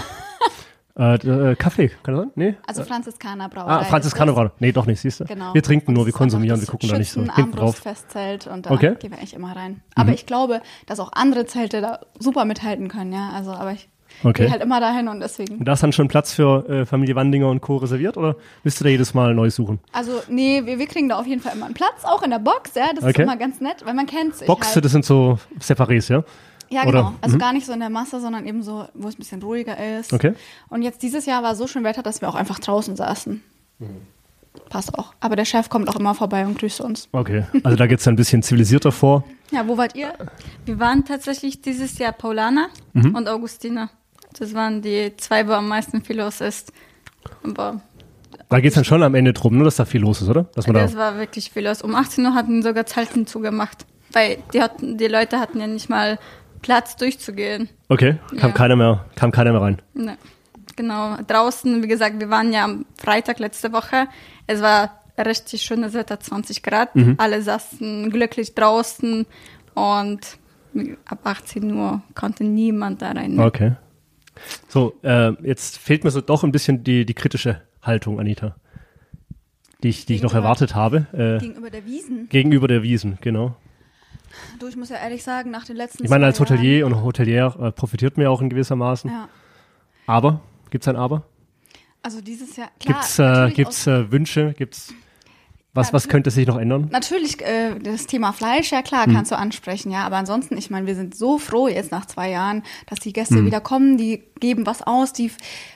Äh, 0.97 1.15
äh, 1.17 1.57
Kaffee, 1.57 1.89
kann 2.05 2.15
das 2.15 2.23
sein? 2.25 2.31
Nee? 2.37 2.55
Also 2.69 2.85
Franziskaner 2.85 3.49
Brauerei. 3.49 3.73
Ah, 3.73 3.81
ist 3.81 3.89
Franziskaner 3.89 4.27
das. 4.27 4.35
Brauerei. 4.37 4.51
Nee, 4.61 4.71
doch 4.71 4.87
nicht, 4.87 5.01
siehst 5.01 5.19
du? 5.21 5.25
Genau. 5.25 5.53
Wir 5.53 5.63
trinken 5.63 5.93
nur, 5.93 6.07
wir 6.07 6.13
konsumieren, 6.13 6.61
wir 6.61 6.69
gucken 6.69 6.89
da 6.89 6.97
nicht 6.99 7.11
so 7.11 7.21
hinten 7.23 7.35
drauf. 7.35 7.49
Armbrustfestzelt 7.83 8.47
und 8.47 8.67
da 8.67 8.71
Okay. 8.71 8.95
gehen 9.01 9.11
wir 9.11 9.19
eigentlich 9.19 9.35
immer 9.35 9.57
rein. 9.57 9.81
Aber 9.97 10.13
ich 10.13 10.25
glaube, 10.27 10.61
dass 10.87 11.01
auch 11.01 11.11
andere 11.13 11.47
Zelte 11.47 11.81
da 11.81 11.99
super 12.21 12.45
mithalten 12.45 12.87
können, 12.89 13.13
ja. 13.13 13.31
Also, 13.35 13.51
aber 13.51 13.73
ich 13.73 13.89
Okay. 14.23 14.43
gehe 14.45 14.51
halt 14.53 14.63
immer 14.63 14.79
dahin 14.79 15.09
und 15.09 15.19
deswegen. 15.19 15.57
Und 15.59 15.65
da 15.65 15.73
ist 15.73 15.83
dann 15.83 15.93
schon 15.93 16.07
Platz 16.07 16.33
für 16.33 16.69
äh, 16.69 16.87
Familie 16.87 17.17
Wandinger 17.17 17.49
und 17.49 17.61
Co. 17.61 17.79
reserviert, 17.79 18.17
oder 18.17 18.37
müsst 18.63 18.81
ihr 18.81 18.85
da 18.85 18.91
jedes 18.91 19.13
Mal 19.15 19.35
neu 19.35 19.51
suchen? 19.51 19.81
Also, 19.91 20.23
nee, 20.29 20.63
wir, 20.65 20.79
wir 20.79 20.87
kriegen 20.87 21.09
da 21.09 21.19
auf 21.19 21.27
jeden 21.27 21.41
Fall 21.43 21.55
immer 21.57 21.65
einen 21.67 21.75
Platz, 21.75 22.05
auch 22.05 22.23
in 22.23 22.31
der 22.31 22.39
Box, 22.39 22.75
ja. 22.77 22.93
Das 22.95 23.03
Okay. 23.03 23.11
ist 23.11 23.19
immer 23.19 23.37
ganz 23.37 23.61
nett, 23.61 23.85
weil 23.85 23.95
man 23.95 24.07
kennt 24.07 24.37
sich. 24.37 24.47
Boxe, 24.47 24.77
halt. 24.77 24.85
das 24.85 24.93
sind 24.93 25.05
so 25.05 25.41
Separés, 25.61 26.09
ja? 26.13 26.23
Ja, 26.75 26.83
Oder- 26.83 26.99
genau. 27.05 27.15
Also 27.21 27.37
mhm. 27.37 27.41
gar 27.41 27.53
nicht 27.53 27.67
so 27.67 27.73
in 27.73 27.81
der 27.81 27.91
Masse, 27.91 28.21
sondern 28.21 28.47
eben 28.47 28.63
so, 28.65 28.87
wo 28.95 29.07
es 29.09 29.15
ein 29.15 29.19
bisschen 29.19 29.43
ruhiger 29.43 29.77
ist. 29.99 30.13
Okay. 30.13 30.35
Und 30.69 30.83
jetzt 30.83 31.03
dieses 31.03 31.25
Jahr 31.25 31.43
war 31.45 31.55
so 31.55 31.67
schön 31.69 31.85
Wetter, 31.85 32.03
dass 32.03 32.21
wir 32.21 32.29
auch 32.29 32.35
einfach 32.35 32.59
draußen 32.59 32.97
saßen. 32.97 33.43
Mhm. 33.79 33.87
Passt 34.71 34.97
auch. 34.99 35.15
Aber 35.21 35.37
der 35.37 35.45
Chef 35.45 35.69
kommt 35.69 35.89
auch 35.89 35.97
immer 35.97 36.15
vorbei 36.15 36.45
und 36.47 36.59
grüßt 36.59 36.81
uns. 36.81 37.09
Okay. 37.13 37.45
Also 37.65 37.77
da 37.77 37.87
geht's 37.87 38.05
dann 38.05 38.15
ein 38.15 38.17
bisschen 38.17 38.43
zivilisierter 38.43 38.93
vor. 38.93 39.25
Ja, 39.51 39.67
wo 39.69 39.77
wart 39.77 39.95
ihr? 39.97 40.13
Wir 40.65 40.79
waren 40.81 41.05
tatsächlich 41.05 41.61
dieses 41.61 41.99
Jahr 41.99 42.13
Paulaner 42.13 42.69
Mhm. 42.93 43.15
und 43.15 43.29
Augustiner. 43.29 43.91
Das 44.39 44.55
waren 44.55 44.83
die 44.83 45.13
zwei, 45.17 45.47
wo 45.47 45.53
am 45.53 45.69
meisten 45.69 46.03
viel 46.03 46.19
los 46.19 46.41
ist. 46.41 46.73
Aber 47.45 47.81
Da 48.49 48.61
geht's 48.61 48.75
dann 48.75 48.85
schon 48.85 49.03
am 49.03 49.15
Ende 49.15 49.33
drum, 49.33 49.55
nur 49.57 49.65
dass 49.65 49.77
da 49.77 49.85
viel 49.85 50.01
los 50.01 50.23
ist, 50.23 50.29
oder? 50.29 50.45
Dass 50.55 50.67
man 50.67 50.75
das 50.75 50.93
da, 50.93 50.99
war 50.99 51.19
wirklich 51.19 51.51
viel 51.51 51.67
los. 51.67 51.83
Um 51.83 51.95
18 51.95 52.25
Uhr 52.27 52.35
hatten 52.35 52.63
sogar 52.63 52.87
Zelten 52.87 53.27
zugemacht. 53.27 53.87
Weil 54.13 54.39
die, 54.53 54.61
hatten, 54.63 54.97
die 54.99 55.09
Leute 55.09 55.41
hatten 55.41 55.59
ja 55.61 55.67
nicht 55.67 55.89
mal 55.91 56.19
Platz 56.65 56.97
durchzugehen. 56.97 57.69
okay, 57.89 58.17
kam 58.39 58.51
Ja. 58.51 58.57
keiner 58.57 58.77
mehr, 58.77 59.05
kam 59.17 59.31
keiner 59.31 59.53
mehr 59.53 59.61
rein. 59.61 59.83
Ne. 59.93 60.17
Genau, 60.77 61.17
draußen, 61.29 61.83
wie 61.83 61.89
gesagt, 61.89 62.19
wir 62.19 62.31
waren 62.31 62.53
ja 62.53 62.65
am 62.65 62.87
Freitag 62.99 63.39
letzte 63.39 63.73
Woche. 63.73 64.09
Es 64.49 64.61
war 64.61 65.01
richtig 65.19 65.63
schönes 65.63 65.93
Wetter, 65.95 66.19
20 66.19 66.63
Grad. 66.63 66.97
Mhm. 66.97 67.15
Alle 67.19 67.43
saßen 67.43 68.11
glücklich 68.11 68.55
draußen 68.55 69.27
und 69.75 70.39
ab 71.05 71.19
18 71.23 71.73
Uhr 71.75 72.03
konnte 72.17 72.43
niemand 72.45 73.03
da 73.03 73.13
rein. 73.13 73.39
Okay. 73.39 73.77
So, 74.69 74.95
äh, 75.03 75.33
jetzt 75.47 75.79
fehlt 75.79 76.03
mir 76.03 76.11
so 76.11 76.21
doch 76.21 76.43
ein 76.43 76.51
bisschen 76.51 76.83
die, 76.83 77.07
die 77.07 77.15
kritische 77.15 77.61
Haltung, 77.83 78.19
Anita. 78.19 78.57
Die 79.85 79.91
ich, 79.91 80.07
die 80.07 80.15
ich 80.17 80.23
noch 80.23 80.35
erwartet 80.35 80.75
habe. 80.75 81.07
Äh, 81.13 81.39
Gegenüber 81.41 81.71
der 81.71 81.85
Wiesen. 81.87 82.29
gegenüber 82.31 82.67
der 82.69 82.83
Wiesen, 82.83 83.19
genau. 83.21 83.55
Du, 84.59 84.69
ich 84.69 84.77
muss 84.77 84.89
ja 84.89 84.97
ehrlich 84.97 85.23
sagen, 85.23 85.51
nach 85.51 85.65
den 85.65 85.77
letzten 85.77 86.05
Ich 86.05 86.11
meine, 86.11 86.27
als 86.27 86.37
zwei 86.37 86.45
Jahren- 86.45 86.57
Hotelier 86.59 86.87
und 86.87 87.03
Hotelier 87.03 87.57
äh, 87.61 87.73
profitiert 87.73 88.17
ja 88.19 88.29
auch 88.31 88.41
in 88.41 88.49
gewissermaßen. 88.51 89.11
Ja. 89.11 89.29
Aber, 90.07 90.41
gibt's 90.71 90.87
ein 90.89 90.97
Aber? 90.97 91.23
Also 92.03 92.21
dieses 92.21 92.57
Jahr, 92.57 92.69
klar. 92.79 92.95
Gibt's, 92.99 93.19
äh, 93.19 93.23
natürlich 93.23 93.55
gibt's 93.57 93.89
aus- 93.89 93.95
äh, 93.95 94.13
Wünsche? 94.13 94.55
Gibt's 94.59 94.95
was, 95.75 95.93
was 95.93 96.09
könnte 96.09 96.31
sich 96.31 96.47
noch 96.47 96.57
ändern? 96.57 96.89
Natürlich, 96.93 97.43
äh, 97.43 97.75
das 97.79 98.07
Thema 98.07 98.33
Fleisch, 98.33 98.71
ja 98.73 98.81
klar, 98.83 99.07
Hm. 99.07 99.15
kannst 99.15 99.33
du 99.33 99.37
ansprechen, 99.37 99.91
ja. 99.91 100.05
Aber 100.05 100.17
ansonsten, 100.17 100.57
ich 100.57 100.71
meine, 100.71 100.87
wir 100.87 100.95
sind 100.95 101.15
so 101.17 101.39
froh 101.39 101.69
jetzt 101.69 101.91
nach 101.91 102.07
zwei 102.07 102.31
Jahren, 102.31 102.63
dass 102.87 103.01
die 103.01 103.13
Gäste 103.13 103.37
Hm. 103.37 103.47
wieder 103.47 103.61
kommen, 103.61 103.99
die 103.99 104.23
geben 104.41 104.67
was 104.67 104.83
aus, 104.83 105.13
die 105.13 105.31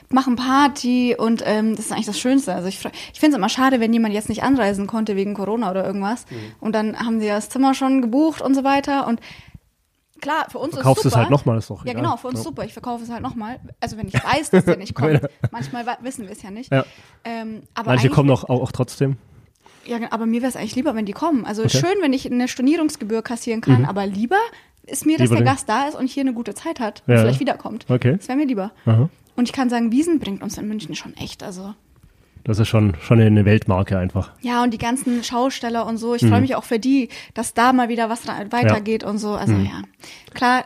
machen 0.09 0.35
Party 0.35 1.15
und 1.17 1.43
ähm, 1.45 1.75
das 1.75 1.85
ist 1.87 1.91
eigentlich 1.91 2.05
das 2.05 2.19
Schönste. 2.19 2.53
Also 2.55 2.67
ich, 2.67 2.79
ich 3.13 3.19
finde 3.19 3.35
es 3.35 3.37
immer 3.37 3.49
schade, 3.49 3.79
wenn 3.79 3.91
jemand 3.93 4.13
jetzt 4.13 4.29
nicht 4.29 4.41
anreisen 4.43 4.87
konnte 4.87 5.15
wegen 5.15 5.33
Corona 5.33 5.69
oder 5.69 5.85
irgendwas. 5.85 6.25
Hm. 6.29 6.37
Und 6.59 6.73
dann 6.73 6.97
haben 6.99 7.19
sie 7.19 7.27
das 7.27 7.49
Zimmer 7.49 7.73
schon 7.73 8.01
gebucht 8.01 8.41
und 8.41 8.55
so 8.55 8.63
weiter. 8.63 9.05
Und 9.07 9.19
klar, 10.21 10.47
für 10.49 10.59
uns 10.59 10.73
Verkaufst 10.75 10.99
ist 10.99 11.05
du 11.05 11.09
super. 11.09 11.19
es 11.19 11.23
halt 11.25 11.31
nochmal, 11.31 11.57
ist 11.57 11.69
doch 11.69 11.85
Ja, 11.85 11.91
egal. 11.91 12.03
genau, 12.03 12.17
für 12.17 12.27
uns 12.27 12.39
Ja. 12.39 12.43
super. 12.43 12.63
Ich 12.65 12.73
verkaufe 12.73 13.03
es 13.03 13.09
halt 13.09 13.21
nochmal. 13.21 13.59
Also 13.79 13.97
wenn 13.97 14.07
ich 14.07 14.13
weiß, 14.15 14.49
dass 14.51 14.65
der 14.65 14.77
nicht 14.77 14.93
kommt. 14.95 15.21
Manchmal 15.51 15.85
wissen 16.01 16.25
wir 16.25 16.31
es 16.31 16.41
ja 16.41 16.51
nicht. 16.51 16.71
Ja. 16.71 16.85
Ähm, 17.23 17.63
aber 17.73 17.91
Manche 17.91 18.09
kommen 18.09 18.29
auch, 18.31 18.45
auch 18.45 18.71
trotzdem. 18.71 19.17
Ja, 19.85 19.97
aber 20.11 20.25
mir 20.25 20.41
wäre 20.41 20.49
es 20.49 20.55
eigentlich 20.55 20.75
lieber, 20.75 20.95
wenn 20.95 21.05
die 21.05 21.13
kommen. 21.13 21.45
Also 21.45 21.63
Okay. 21.63 21.77
Mhm. 21.77 21.81
schön, 21.81 21.95
wenn 22.01 22.13
ich 22.13 22.31
eine 22.31 22.47
Stornierungsgebühr 22.47 23.21
kassieren 23.21 23.61
kann, 23.61 23.85
aber 23.85 24.05
lieber 24.05 24.37
ist 24.85 25.05
mir, 25.05 25.17
dass 25.17 25.29
Lieber 25.29 25.43
der 25.43 25.45
Gast 25.53 25.69
da 25.69 25.87
ist 25.87 25.95
und 25.95 26.07
hier 26.09 26.21
eine 26.21 26.33
gute 26.33 26.53
Zeit 26.55 26.79
hat 26.79 27.03
und 27.07 27.13
Ja. 27.13 27.19
vielleicht 27.21 27.39
wiederkommt. 27.39 27.85
Okay. 27.89 28.15
Das 28.17 28.27
wäre 28.27 28.37
mir 28.37 28.45
lieber. 28.47 28.71
Aha. 28.85 29.09
Und 29.35 29.47
ich 29.47 29.53
kann 29.53 29.69
sagen, 29.69 29.91
Wiesen 29.91 30.19
bringt 30.19 30.41
uns 30.41 30.57
in 30.57 30.67
München 30.67 30.95
schon 30.95 31.15
echt. 31.15 31.43
Also 31.43 31.75
Das 32.43 32.57
ist 32.57 32.67
schon, 32.69 32.95
schon 33.01 33.19
eine 33.21 33.45
Weltmarke 33.45 33.97
einfach. 33.99 34.31
ja, 34.41 34.63
und 34.63 34.73
die 34.73 34.77
ganzen 34.79 35.23
Schausteller 35.23 35.85
und 35.85 35.97
so. 35.97 36.15
Ich 36.15 36.23
Mhm. 36.23 36.29
freue 36.29 36.41
mich 36.41 36.55
auch 36.55 36.63
für 36.63 36.79
die, 36.79 37.09
dass 37.35 37.53
da 37.53 37.71
mal 37.73 37.87
wieder 37.89 38.09
was 38.09 38.25
weitergeht 38.27 39.03
und 39.03 39.19
so. 39.19 39.29
Mhm. 39.29 39.35
Also 39.35 39.53
ja, 39.53 39.81
klar. 40.33 40.65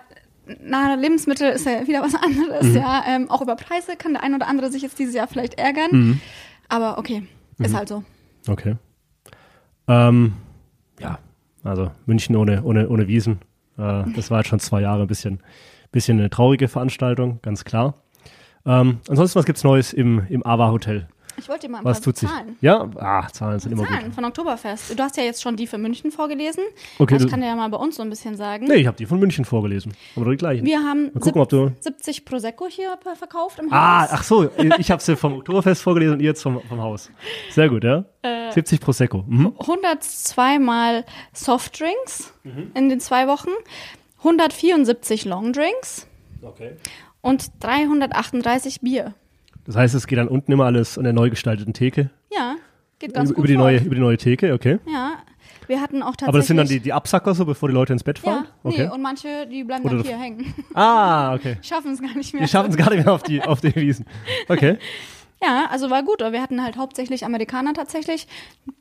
Na, 0.62 0.96
Lebensmittel 0.96 1.50
ist 1.52 1.66
ja 1.66 1.88
wieder 1.88 2.02
was 2.02 2.16
anderes, 2.22 2.64
Mhm. 2.68 2.76
ja. 2.76 3.04
Ähm, 3.08 3.30
auch 3.30 3.42
über 3.42 3.56
Preise 3.56 3.96
kann 3.98 4.14
der 4.14 4.24
ein 4.24 4.34
oder 4.36 4.48
andere 4.48 4.72
sich 4.72 4.82
jetzt 4.82 5.00
dieses 5.00 5.16
Jahr 5.16 5.28
vielleicht 5.28 5.56
ärgern. 5.60 6.22
Aber 6.70 6.98
okay, 6.98 7.24
Mhm. 7.58 7.66
ist 7.66 7.76
halt 7.76 7.88
so. 7.90 8.04
Okay. 8.48 8.76
Ähm, 9.88 10.34
ja, 11.00 11.20
also 11.64 11.92
München 12.06 12.36
ohne, 12.36 12.64
ohne, 12.64 12.90
ohne 12.90 13.08
Wiesen 13.08 13.40
Äh, 13.78 14.04
das 14.16 14.30
war 14.30 14.40
jetzt 14.40 14.50
schon 14.50 14.60
zwei 14.60 14.82
Jahre 14.82 15.02
ein 15.02 15.08
bisschen, 15.08 15.40
bisschen 15.92 16.20
eine 16.20 16.30
traurige 16.30 16.68
Veranstaltung, 16.68 17.40
ganz 17.42 17.64
klar. 17.66 17.96
Ähm, 18.66 19.00
ansonsten, 19.10 19.40
was 19.40 19.46
gibt's 19.46 19.64
Neues 19.64 19.94
im, 19.94 20.26
im 20.30 20.46
Ava 20.46 20.70
Hotel? 20.72 21.08
Ich 21.38 21.50
wollte 21.50 21.68
dir 21.68 21.72
mal 21.72 21.80
ein 21.80 21.86
Was 21.86 21.98
paar 22.00 22.04
tut 22.06 22.18
sich? 22.18 22.30
Zahlen. 22.30 22.58
Ja, 22.62 22.90
ah, 22.98 23.28
Zahlen 23.32 23.60
sind 23.60 23.72
immer 23.72 23.86
Zahlen 23.88 24.06
gut. 24.06 24.16
von 24.16 24.26
Oktoberfest. 24.26 24.98
Du 24.98 25.04
hast 25.04 25.18
ja 25.18 25.24
jetzt 25.24 25.42
schon 25.42 25.56
die 25.56 25.68
für 25.68 25.78
München 25.78 26.12
vorgelesen. 26.12 26.64
Okay, 27.00 27.16
ich 27.18 27.24
du- 27.24 27.30
kann 27.30 27.42
dir 27.42 27.48
ja 27.48 27.56
mal 27.56 27.70
bei 27.70 27.78
uns 27.78 27.96
so 27.96 28.02
ein 28.04 28.10
bisschen 28.10 28.36
sagen. 28.38 28.68
Nee, 28.68 28.76
ich 28.76 28.88
habe 28.88 28.98
die 28.98 29.06
von 29.06 29.20
München 29.20 29.46
vorgelesen. 29.46 29.94
Aber 30.16 30.30
die 30.32 30.38
gleichen. 30.38 30.66
Wir 30.66 30.80
haben 30.80 31.12
Mal 31.14 31.20
gucken, 31.20 31.42
ob 31.42 31.50
du. 31.50 31.72
70 31.80 32.26
Prosecco 32.26 32.68
hier 32.68 32.98
verkauft 33.18 33.60
im 33.60 33.72
Ah, 33.74 34.04
Haus. 34.04 34.10
ach 34.12 34.24
so, 34.24 34.50
ich 34.78 34.92
habe 34.92 35.02
sie 35.02 35.16
vom 35.16 35.34
Oktoberfest 35.40 35.82
vorgelesen 35.82 36.14
und 36.16 36.20
ihr 36.20 36.28
jetzt 36.28 36.42
vom, 36.44 36.62
vom 36.62 36.82
Haus. 36.82 37.10
Sehr 37.52 37.70
gut, 37.70 37.84
ja? 37.84 38.06
Äh, 38.22 38.52
70 38.52 38.80
Prosecco. 38.80 39.24
Mhm. 39.28 39.54
102 39.60 40.60
Mal 40.60 41.06
Softdrinks 41.34 42.34
Mhm. 42.44 42.72
in 42.76 42.90
den 42.90 43.00
zwei 43.00 43.28
Wochen, 43.28 43.50
174 44.24 45.26
Longdrinks 45.26 46.08
Okay. 46.42 46.78
und 47.22 47.52
338 47.60 48.82
Bier. 48.82 49.14
Das 49.66 49.76
heißt, 49.76 49.96
es 49.96 50.08
geht 50.08 50.18
dann 50.20 50.28
unten 50.28 50.52
immer 50.52 50.66
alles 50.66 50.98
an 50.98 51.04
der 51.06 51.14
neu 51.14 51.30
gestalteten 51.30 51.74
Theke. 51.74 52.10
Ja, 52.32 52.56
geht 53.00 53.14
ganz 53.14 53.30
Über, 53.30 53.36
gut 53.36 53.46
über, 53.46 53.48
die 53.48 53.54
fort. 53.56 53.66
neue, 53.66 53.78
über 53.80 53.96
die 53.96 54.02
neue 54.02 54.18
Theke, 54.18 54.54
okay. 54.54 54.80
Ja, 54.92 55.14
wir 55.68 55.80
hatten 55.82 56.02
auch 56.04 56.12
tatsächlich. 56.12 56.28
Aber 56.30 56.38
das 56.40 56.48
sind 56.48 56.58
dann 56.58 56.68
die, 56.68 56.80
die 56.80 56.92
Absacker 56.94 57.34
so, 57.34 57.46
bevor 57.46 57.70
die 57.70 57.76
Leute 57.76 57.94
ins 57.94 58.04
Bett 58.04 58.20
Ja, 58.20 58.32
fahren? 58.32 58.48
nee, 58.64 58.72
okay. 58.72 58.90
und 58.90 59.02
manche, 59.02 59.48
die 59.48 59.64
bleiben 59.64 59.86
Oder 59.86 59.98
dann 59.98 60.06
hier 60.06 60.18
hängen. 60.20 60.54
ah, 60.74 61.34
okay. 61.34 61.58
Schaffen 61.62 61.92
es 61.94 62.02
gar 62.02 62.14
nicht 62.16 62.34
mehr. 62.34 62.44
Die 62.44 62.48
schaffen 62.50 62.72
es 62.72 62.78
gar 62.78 62.90
nicht 62.94 63.06
mehr 63.06 63.14
auf 63.14 63.24
die, 63.24 63.42
auf 63.42 63.62
die 63.62 63.74
Wiesen. 63.76 64.06
Okay. 64.50 64.78
Ja, 65.42 65.68
also 65.70 65.90
war 65.90 66.04
gut. 66.04 66.22
Aber 66.22 66.32
wir 66.34 66.42
hatten 66.42 66.64
halt 66.64 66.78
hauptsächlich 66.78 67.26
Amerikaner 67.26 67.74
tatsächlich. 67.74 68.28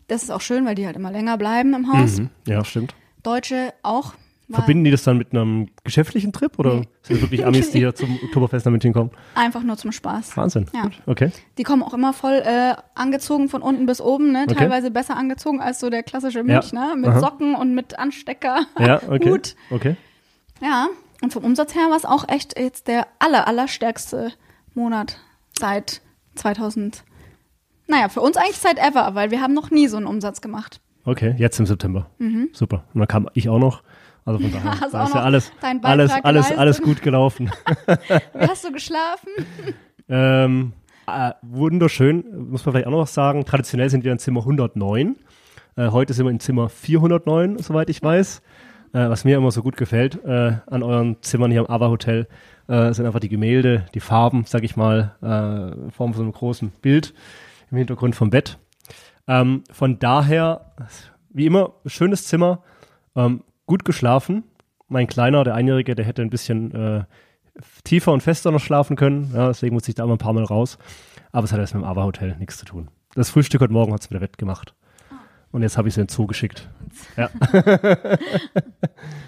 Das 0.09 0.23
ist 0.23 0.31
auch 0.31 0.41
schön, 0.41 0.65
weil 0.65 0.75
die 0.75 0.87
halt 0.87 0.97
immer 0.97 1.11
länger 1.11 1.37
bleiben 1.39 1.75
im 1.75 1.93
Haus. 1.93 2.19
Mhm. 2.19 2.31
Ja, 2.47 2.65
stimmt. 2.65 2.95
Deutsche 3.23 3.73
auch. 3.83 4.15
Verbinden 4.54 4.85
die 4.85 4.90
das 4.90 5.02
dann 5.04 5.18
mit 5.18 5.32
einem 5.32 5.68
geschäftlichen 5.85 6.32
Trip 6.32 6.59
oder 6.59 6.75
Nee. 6.76 6.88
sind 7.02 7.16
das 7.16 7.21
wirklich 7.23 7.44
Amis, 7.47 7.71
die 7.71 7.78
hier 7.78 7.94
zum 7.94 8.18
Oktoberfest 8.25 8.66
nach 8.66 8.71
München 8.71 8.92
kommen? 8.92 9.11
einfach 9.35 9.62
nur 9.62 9.76
zum 9.76 9.92
Spaß. 9.92 10.37
Wahnsinn. 10.37 10.66
Ja. 10.75 10.82
Gut. 10.82 10.92
Okay. 11.06 11.30
Die 11.59 11.62
kommen 11.62 11.82
auch 11.82 11.94
immer 11.94 12.12
voll 12.12 12.42
äh, 12.44 12.75
angezogen 12.94 13.49
von 13.49 13.62
unten 13.62 13.87
bis 13.87 14.00
oben, 14.00 14.32
ne? 14.32 14.44
Okay. 14.49 14.54
Teilweise 14.56 14.90
besser 14.90 15.16
angezogen 15.16 15.61
als 15.61 15.80
so 15.80 15.90
der 15.90 16.02
klassische 16.02 16.42
Münchner 16.44 16.97
mit 16.97 17.11
Aha. 17.11 17.21
Socken 17.21 17.54
und 17.54 17.75
mit 17.75 17.99
Anstecker. 17.99 18.66
Ja, 18.78 19.00
okay. 19.09 19.30
Hut. 19.30 19.54
Okay. 19.71 19.97
Ja, 20.61 20.88
und 21.23 21.32
vom 21.32 21.44
Umsatz 21.44 21.75
her 21.75 21.88
war 21.90 21.97
es 21.97 22.04
auch 22.04 22.28
echt 22.28 22.59
jetzt 22.59 22.88
der 22.88 23.06
aller, 23.18 23.47
allerstärkste 23.47 24.32
Monat 24.75 25.18
seit 25.59 26.02
2000. 26.37 27.04
Naja, 27.88 28.09
für 28.09 28.21
uns 28.21 28.37
eigentlich 28.37 28.59
seit 28.59 28.78
ever, 28.78 29.14
weil 29.14 29.30
wir 29.30 29.40
haben 29.40 29.54
noch 29.54 29.71
nie 29.71 29.87
so 29.88 29.97
einen 29.97 30.06
Umsatz 30.06 30.40
gemacht. 30.40 30.80
Okay, 31.04 31.35
jetzt 31.37 31.59
im 31.59 31.66
September. 31.66 32.06
Super. 32.52 32.85
Und 32.94 33.00
dann 33.00 33.09
kam 33.09 33.28
ich 33.35 33.49
auch 33.49 33.59
noch. 33.59 33.82
Also 34.25 34.41
von 34.41 34.52
daher. 34.52 34.81
Hast 34.81 34.95
da 34.95 35.05
ist 35.05 35.14
ja 35.14 35.23
alles, 35.23 35.52
alles, 35.62 35.83
alles, 35.83 36.23
geleistet. 36.23 36.59
alles 36.59 36.83
gut 36.83 37.02
gelaufen. 37.02 37.50
Wie 37.87 38.47
hast 38.47 38.64
du 38.64 38.73
geschlafen? 38.73 39.29
ähm, 40.09 40.73
äh, 41.07 41.33
wunderschön, 41.43 42.25
muss 42.50 42.64
man 42.64 42.73
vielleicht 42.73 42.87
auch 42.87 42.93
noch 42.93 43.00
was 43.00 43.14
sagen. 43.14 43.45
Traditionell 43.45 43.91
sind 43.91 44.05
wir 44.05 44.12
in 44.12 44.19
Zimmer 44.19 44.41
109. 44.41 45.17
Äh, 45.76 45.88
heute 45.88 46.12
sind 46.12 46.26
wir 46.26 46.31
in 46.31 46.41
Zimmer 46.41 46.69
409, 46.69 47.59
soweit 47.59 47.91
ich 47.91 48.02
weiß. 48.02 48.43
Äh, 48.93 49.09
was 49.09 49.25
mir 49.25 49.38
immer 49.38 49.50
so 49.50 49.62
gut 49.62 49.76
gefällt 49.76 50.23
äh, 50.25 50.59
an 50.67 50.83
euren 50.83 51.17
Zimmern 51.23 51.50
hier 51.50 51.61
im 51.61 51.71
Ava 51.71 51.88
Hotel, 51.88 52.29
äh, 52.69 52.93
sind 52.93 53.07
einfach 53.07 53.21
die 53.21 53.31
Gemälde, 53.31 53.87
die 53.95 54.00
Farben, 54.00 54.45
sag 54.47 54.64
ich 54.64 54.76
mal, 54.76 55.17
äh, 55.23 55.85
in 55.85 55.91
Form 55.91 56.12
von 56.12 56.19
so 56.19 56.23
einem 56.23 56.33
großen 56.33 56.71
Bild 56.83 57.14
im 57.71 57.79
Hintergrund 57.79 58.14
vom 58.14 58.29
Bett. 58.31 58.59
Ähm, 59.26 59.64
von 59.71 59.99
daher, 59.99 60.73
wie 61.31 61.47
immer, 61.47 61.73
schönes 61.87 62.26
Zimmer, 62.26 62.62
ähm, 63.17 63.43
gut 63.73 63.87
geschlafen. 63.87 64.45
Mein 64.88 65.07
Kleiner, 65.07 65.45
der 65.45 65.55
Einjährige, 65.55 65.95
der 65.95 66.05
hätte 66.05 66.21
ein 66.21 66.29
bisschen 66.29 66.75
äh, 66.75 67.05
tiefer 67.85 68.12
und 68.12 68.23
fester 68.23 68.50
noch 68.50 68.61
schlafen 68.61 68.97
können. 68.97 69.33
Ja, 69.35 69.47
deswegen 69.49 69.75
muss 69.75 69.88
ich 69.88 69.95
da 69.95 70.05
immer 70.05 70.17
ein 70.17 70.19
paar 70.19 70.35
Mal 70.35 70.45
raus. 70.45 70.76
Aber 71.33 71.45
es 71.47 71.52
hat 71.52 71.59
erst 71.59 71.73
mit 71.73 71.83
dem 71.83 71.88
Ava 71.88 72.05
Hotel 72.05 72.37
nichts 72.37 72.59
zu 72.59 72.67
tun. 72.67 72.91
Das 73.14 73.31
Frühstück 73.31 73.62
heute 73.62 73.73
Morgen 73.73 73.95
hat 73.95 74.02
es 74.02 74.11
wieder 74.11 74.21
wettgemacht. 74.21 74.75
Und 75.52 75.62
jetzt 75.62 75.79
habe 75.79 75.88
ich 75.88 75.95
sie 75.95 76.02
in 76.02 76.07
den 76.07 76.12
Zoo 76.14 76.26
geschickt. 76.26 76.69
Ja, 77.17 77.31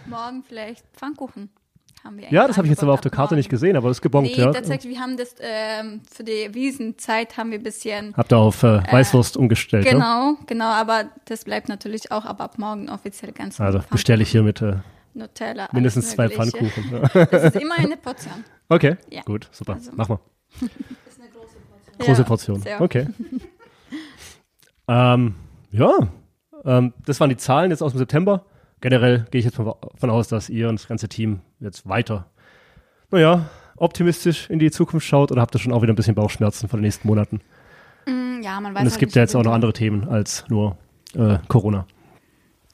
Morgen 0.07 0.43
vielleicht 0.43 0.85
Pfannkuchen. 0.93 1.49
Haben 2.05 2.19
wir 2.19 2.31
ja 2.31 2.47
das 2.47 2.59
habe 2.59 2.67
ich 2.67 2.71
jetzt 2.71 2.83
aber 2.83 2.93
auf 2.93 3.01
der 3.01 3.11
Karte 3.11 3.35
nicht 3.35 3.49
gesehen, 3.49 3.77
aber 3.77 3.89
das 3.89 3.97
ist 3.97 4.03
gebongt, 4.03 4.27
Nee, 4.29 4.35
ja. 4.37 4.53
tatsächlich, 4.53 4.93
wir 4.95 5.01
haben 5.01 5.17
das 5.17 5.35
ähm, 5.41 6.03
für 6.15 6.23
die 6.23 6.51
Wiesenzeit 6.53 7.37
haben 7.39 7.51
wir 7.51 7.59
ein 7.59 7.63
bisschen 7.63 8.15
Habt 8.15 8.31
ihr 8.33 8.37
auf 8.37 8.63
äh, 8.63 8.83
Weißwurst 8.93 9.37
umgestellt, 9.39 9.87
ja? 9.87 9.93
Genau, 9.93 10.35
genau, 10.47 10.67
aber 10.67 11.05
das 11.25 11.45
bleibt 11.45 11.69
natürlich 11.71 12.13
auch 12.13 12.27
ab, 12.27 12.41
ab 12.43 12.59
morgen 12.59 12.91
offiziell 12.91 13.33
ganz 13.33 13.59
Also 13.61 13.81
bestelle 13.91 14.23
ich 14.23 14.31
hier 14.31 14.43
mit 14.43 14.61
äh, 14.61 14.77
Nutella. 15.15 15.69
mindestens 15.73 16.11
zwei. 16.11 16.29
Pfannkuchen. 16.29 16.85
Ja. 16.93 17.25
Das 17.25 17.45
ist 17.45 17.57
immer 17.57 17.77
eine 17.79 17.97
Portion. 17.97 18.45
Okay, 18.69 18.97
Ja. 19.11 19.23
gut, 19.23 19.49
super. 19.53 19.75
Also- 19.75 19.91
Mach 19.95 20.09
mal. 20.09 20.19
Große 21.99 22.23
Ja, 22.23 22.27
Portion. 22.27 22.61
sehr. 22.61 22.81
Okay. 22.81 23.07
ähm, 24.89 25.35
ja, 25.71 25.93
ähm, 26.65 26.93
das 27.05 27.21
waren 27.21 27.29
die 27.31 27.37
Zahlen 27.37 27.71
jetzt 27.71 27.83
aus 27.83 27.93
dem 27.93 27.99
September. 27.99 28.45
Generell 28.81 29.27
gehe 29.31 29.39
ich 29.39 29.45
jetzt 29.45 29.59
mal 29.59 29.75
davon 29.93 30.11
aus, 30.11 30.29
dass 30.29 30.49
ihr 30.51 30.69
und 30.69 30.79
das 30.81 30.89
ganze 30.89 31.09
Team 31.09 31.41
jetzt 31.65 31.89
weiter, 31.89 32.27
naja, 33.11 33.47
optimistisch 33.77 34.49
in 34.51 34.59
die 34.59 34.71
Zukunft 34.71 35.07
schaut 35.07 35.33
oder 35.33 35.41
habt 35.43 35.55
ihr 35.55 35.59
schon 35.59 35.73
auch 35.73 35.83
wieder 35.83 35.93
ein 35.93 35.97
bisschen 35.97 36.15
Bauchschmerzen 36.15 36.69
vor 36.69 36.79
den 36.79 36.83
nächsten 36.85 37.09
Monaten? 37.09 37.41
Mm, 38.07 38.43
Ja, 38.43 38.61
man 38.61 38.75
weiß 38.75 38.83
und 38.83 38.87
es 38.87 38.93
halt 38.95 39.01
gibt 39.01 39.15
ja 39.15 39.23
jetzt 39.23 39.35
auch 39.35 39.43
noch 39.43 39.53
andere 39.53 39.73
Themen 39.73 40.09
als 40.09 40.45
nur 40.49 40.77
äh, 41.15 41.39
Corona. 41.49 41.87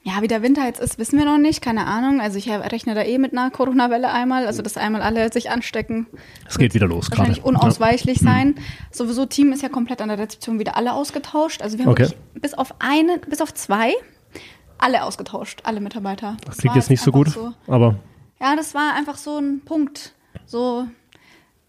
Ja, 0.03 0.13
wie 0.21 0.27
der 0.27 0.41
Winter 0.41 0.65
jetzt 0.65 0.79
ist, 0.79 0.97
wissen 0.97 1.19
wir 1.19 1.25
noch 1.25 1.37
nicht, 1.37 1.61
keine 1.61 1.85
Ahnung. 1.85 2.21
Also 2.21 2.39
ich 2.39 2.49
rechne 2.49 2.95
da 2.95 3.03
eh 3.03 3.19
mit 3.19 3.33
einer 3.33 3.51
Corona-Welle 3.51 4.11
einmal, 4.11 4.47
also 4.47 4.63
dass 4.63 4.75
einmal 4.75 5.03
alle 5.03 5.31
sich 5.31 5.51
anstecken. 5.51 6.07
Es 6.47 6.57
geht 6.57 6.73
wieder 6.73 6.87
los 6.87 7.11
gerade. 7.11 7.19
Wahrscheinlich 7.29 7.43
unausweichlich 7.45 8.17
sein. 8.19 8.55
Sowieso 8.91 9.27
Team 9.27 9.51
ist 9.53 9.61
ja 9.61 9.69
komplett 9.69 10.01
an 10.01 10.09
der 10.09 10.17
Rezeption 10.17 10.57
wieder 10.57 10.75
alle 10.75 10.93
ausgetauscht. 10.93 11.61
Also 11.61 11.77
wir 11.77 11.85
haben 11.85 11.91
Okay. 11.91 12.07
bis 12.33 12.55
auf 12.55 12.73
eine, 12.79 13.19
bis 13.29 13.41
auf 13.41 13.53
zwei 13.53 13.93
alle 14.79 15.03
ausgetauscht, 15.03 15.59
alle 15.65 15.79
Mitarbeiter. 15.81 16.35
Das 16.45 16.47
war 16.47 16.61
klingt 16.61 16.75
jetzt 16.77 16.89
nicht 16.89 17.03
so 17.03 17.11
gut, 17.11 17.27
einfach 17.27 17.53
aber 17.67 17.95
Ja, 18.41 18.55
das 18.55 18.73
war 18.73 18.95
einfach 18.95 19.17
so 19.17 19.37
ein 19.37 19.61
Punkt. 19.63 20.13
So, 20.45 20.87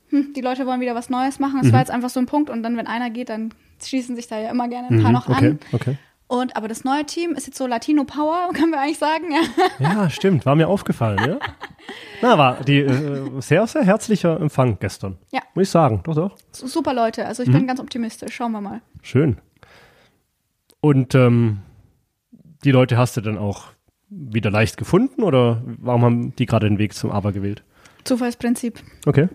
hm, 0.09 0.33
die 0.35 0.41
Leute 0.41 0.67
wollen 0.67 0.81
wieder 0.81 0.95
was 0.95 1.11
Neues 1.11 1.39
machen. 1.39 1.61
Es 1.61 1.67
Mhm. 1.69 1.73
war 1.73 1.81
jetzt 1.81 1.91
einfach 1.91 2.09
so 2.11 2.19
ein 2.19 2.27
Punkt. 2.27 2.49
Und 2.51 2.63
dann, 2.63 2.77
wenn 2.77 2.87
einer 2.87 3.11
geht, 3.11 3.29
dann 3.29 3.53
schließen 3.83 4.17
sich 4.17 4.27
da 4.29 4.39
ja 4.41 4.51
immer 4.51 4.69
gerne 4.69 4.89
ein 4.89 5.03
paar 5.03 5.09
mhm, 5.11 5.15
noch 5.15 5.29
okay, 5.29 5.49
an. 5.51 5.59
okay. 5.73 5.97
Und 6.29 6.57
aber 6.57 6.67
das 6.67 6.83
neue 6.83 7.05
Team 7.05 7.33
ist 7.33 7.47
jetzt 7.47 7.59
so 7.59 7.67
Latino 7.67 8.05
Power, 8.05 8.49
können 8.55 8.71
wir 8.71 8.81
eigentlich 8.81 8.97
sagen. 8.99 9.33
Ja. 9.33 9.43
Ja, 10.05 10.09
stimmt, 10.11 10.47
war 10.47 10.55
mir 10.57 10.67
aufgefallen, 10.69 11.19
ja. 11.19 11.39
Na, 12.23 12.39
war 12.39 12.63
die 12.65 12.79
äh, 12.79 13.41
sehr, 13.43 13.67
sehr 13.67 13.83
herzlicher 13.85 14.41
Empfang 14.41 14.79
gestern. 14.81 15.19
Ja. 15.31 15.41
Muss 15.55 15.65
ich 15.65 15.71
sagen, 15.71 16.01
doch, 16.05 16.15
doch. 16.15 16.37
Super 16.53 16.95
Leute. 16.95 17.27
Also 17.27 17.43
ich 17.43 17.51
Mhm. 17.51 17.53
bin 17.55 17.67
ganz 17.67 17.81
optimistisch. 17.81 18.35
Schauen 18.35 18.53
wir 18.53 18.63
mal. 18.63 18.81
Schön. 19.03 19.37
Und 20.81 21.15
ähm, 21.15 21.59
die 22.65 22.71
Leute 22.71 22.97
hast 22.97 23.17
du 23.17 23.21
dann 23.21 23.37
auch 23.37 23.72
wieder 24.15 24.51
leicht 24.51 24.77
gefunden 24.77 25.23
oder 25.23 25.63
warum 25.79 26.03
haben 26.05 26.37
die 26.37 26.47
gerade 26.47 26.69
den 26.69 26.79
Weg 26.79 26.95
zum 26.95 27.11
Aber 27.11 27.33
gewählt? 27.33 27.63
Zufallsprinzip. 28.05 28.81
Okay. 29.07 29.29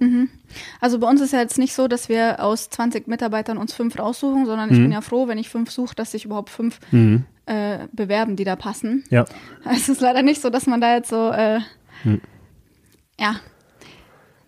Also 0.82 1.00
bei 1.00 1.08
uns 1.08 1.22
ist 1.22 1.32
ja 1.34 1.40
jetzt 1.40 1.58
nicht 1.58 1.74
so, 1.74 1.88
dass 1.88 2.10
wir 2.10 2.44
aus 2.44 2.70
20 2.70 3.08
Mitarbeitern 3.08 3.58
uns 3.58 3.74
fünf 3.74 3.98
raussuchen, 3.98 4.46
sondern 4.46 4.70
Mhm. 4.70 4.76
ich 4.76 4.82
bin 4.82 4.92
ja 4.92 5.02
froh, 5.02 5.28
wenn 5.28 5.38
ich 5.38 5.48
fünf 5.50 5.72
suche, 5.72 5.96
dass 5.96 6.12
sich 6.12 6.26
überhaupt 6.26 6.50
fünf 6.50 6.80
äh, 7.46 7.88
bewerben, 7.94 8.36
die 8.36 8.44
da 8.44 8.56
passen. 8.58 9.06
Ja. 9.10 9.24
Es 9.72 9.88
ist 9.88 10.02
leider 10.02 10.22
nicht 10.22 10.42
so, 10.42 10.50
dass 10.50 10.68
man 10.68 10.82
da 10.82 10.96
jetzt 10.96 11.10
so, 11.10 11.32
äh, 11.32 11.60
Hm. 12.04 12.20
ja, 13.20 13.38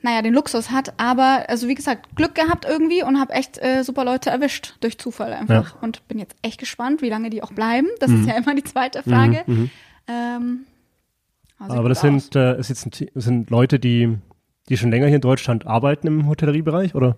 naja, 0.01 0.21
den 0.21 0.33
Luxus 0.33 0.69
hat. 0.71 0.93
Aber, 0.97 1.45
also 1.49 1.67
wie 1.67 1.75
gesagt, 1.75 2.15
Glück 2.15 2.35
gehabt 2.35 2.65
irgendwie 2.69 3.03
und 3.03 3.19
habe 3.19 3.33
echt 3.33 3.57
äh, 3.57 3.83
super 3.83 4.05
Leute 4.05 4.29
erwischt 4.29 4.75
durch 4.81 4.97
Zufall 4.97 5.33
einfach. 5.33 5.73
Ja. 5.75 5.79
Und 5.81 6.07
bin 6.07 6.19
jetzt 6.19 6.35
echt 6.41 6.57
gespannt, 6.59 7.01
wie 7.01 7.09
lange 7.09 7.29
die 7.29 7.41
auch 7.43 7.51
bleiben. 7.53 7.87
Das 7.99 8.09
Mhm. 8.11 8.21
ist 8.21 8.27
ja 8.27 8.35
immer 8.37 8.53
die 8.55 8.63
zweite 8.63 9.01
Frage. 9.03 9.43
Ähm, 10.09 10.65
also 11.59 11.75
Aber 11.75 11.89
das 11.89 12.01
sind, 12.01 12.35
äh, 12.35 12.57
ist 12.59 12.69
jetzt 12.69 12.85
ein, 12.85 13.07
das 13.13 13.23
sind 13.25 13.49
Leute, 13.49 13.79
die, 13.79 14.17
die 14.69 14.77
schon 14.77 14.91
länger 14.91 15.07
hier 15.07 15.15
in 15.15 15.21
Deutschland 15.21 15.67
arbeiten 15.67 16.07
im 16.07 16.27
Hotelleriebereich 16.27 16.95
oder 16.95 17.17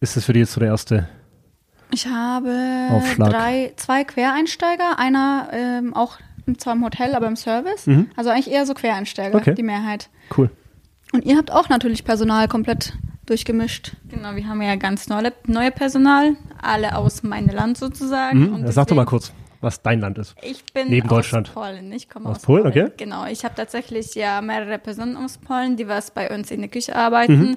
ist 0.00 0.16
das 0.16 0.24
für 0.24 0.32
die 0.32 0.40
jetzt 0.40 0.52
so 0.52 0.60
der 0.60 0.68
erste? 0.70 1.08
Ich 1.90 2.06
habe 2.06 2.88
Aufschlag. 2.90 3.30
drei, 3.30 3.72
zwei 3.76 4.04
Quereinsteiger, 4.04 4.98
einer 4.98 5.48
ähm, 5.52 5.94
auch 5.94 6.18
zwar 6.58 6.74
im 6.74 6.84
Hotel, 6.84 7.14
aber 7.14 7.26
im 7.26 7.36
Service. 7.36 7.86
Also 8.16 8.30
eigentlich 8.30 8.50
eher 8.50 8.64
so 8.66 8.74
Quereinsteiger, 8.74 9.34
Mhm. 9.36 9.40
Okay. 9.40 9.54
die 9.54 9.62
Mehrheit. 9.62 10.08
Cool. 10.36 10.50
Und 11.12 11.24
ihr 11.24 11.36
habt 11.36 11.50
auch 11.50 11.68
natürlich 11.68 12.04
Personal 12.04 12.48
komplett 12.48 12.92
durchgemischt. 13.26 13.96
Genau, 14.08 14.34
wir 14.36 14.46
haben 14.46 14.60
ja 14.62 14.76
ganz 14.76 15.08
neue, 15.08 15.32
neue 15.46 15.70
Personal, 15.70 16.36
alle 16.62 16.96
aus 16.96 17.22
meinem 17.22 17.48
Land 17.54 17.76
sozusagen. 17.78 18.46
Mhm. 18.48 18.54
Und 18.54 18.62
Ja, 18.64 18.72
Sag 18.72 18.86
doch 18.88 18.96
mal 18.96 19.04
kurz, 19.06 19.32
was 19.60 19.82
dein 19.82 20.00
Land 20.00 20.18
ist. 20.18 20.34
Ich 20.42 20.64
bin 20.72 20.88
Neben 20.88 21.08
aus 21.08 21.16
Deutschland. 21.16 21.52
Polen. 21.52 21.92
Ich 21.92 22.08
komme 22.08 22.28
Aus 22.28 22.36
aus, 22.36 22.42
Polen, 22.42 22.66
okay. 22.66 22.90
Genau, 22.96 23.26
ich 23.26 23.44
habe 23.44 23.54
tatsächlich 23.54 24.14
ja 24.14 24.40
mehrere 24.40 24.78
Personen 24.78 25.16
aus 25.16 25.38
Polen, 25.38 25.76
die 25.76 25.88
was 25.88 26.10
bei 26.10 26.32
uns 26.34 26.50
in 26.50 26.60
der 26.60 26.70
Küche 26.70 26.94
arbeiten. 26.94 27.50
Mhm. 27.50 27.56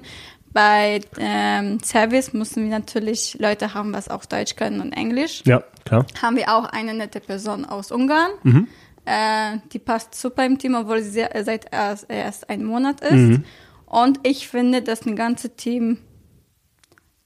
Bei 0.52 1.00
ähm, 1.18 1.80
Service 1.82 2.32
müssen 2.34 2.64
wir 2.64 2.70
natürlich 2.78 3.38
Leute 3.38 3.72
haben, 3.72 3.94
was 3.94 4.08
auch 4.08 4.24
Deutsch 4.26 4.56
können 4.56 4.80
und 4.80 4.92
Englisch. 4.92 5.42
Ja, 5.46 5.62
klar. 5.84 6.06
Haben 6.20 6.36
wir 6.36 6.54
auch 6.54 6.64
eine 6.64 6.92
nette 6.92 7.20
Person 7.20 7.64
aus 7.64 7.90
Ungarn. 7.90 8.32
Mhm. 8.42 8.68
Äh, 9.04 9.58
die 9.72 9.78
passt 9.78 10.14
super 10.14 10.44
im 10.44 10.58
Team, 10.58 10.74
obwohl 10.74 11.02
sie 11.02 11.10
sehr, 11.10 11.30
seit 11.44 11.72
erst, 11.72 12.10
erst 12.10 12.50
ein 12.50 12.64
Monat 12.64 13.00
ist. 13.00 13.12
Mhm. 13.12 13.44
Und 13.86 14.20
ich 14.24 14.48
finde, 14.48 14.82
dass 14.82 15.06
ein 15.06 15.16
ganzes 15.16 15.56
Team 15.56 15.98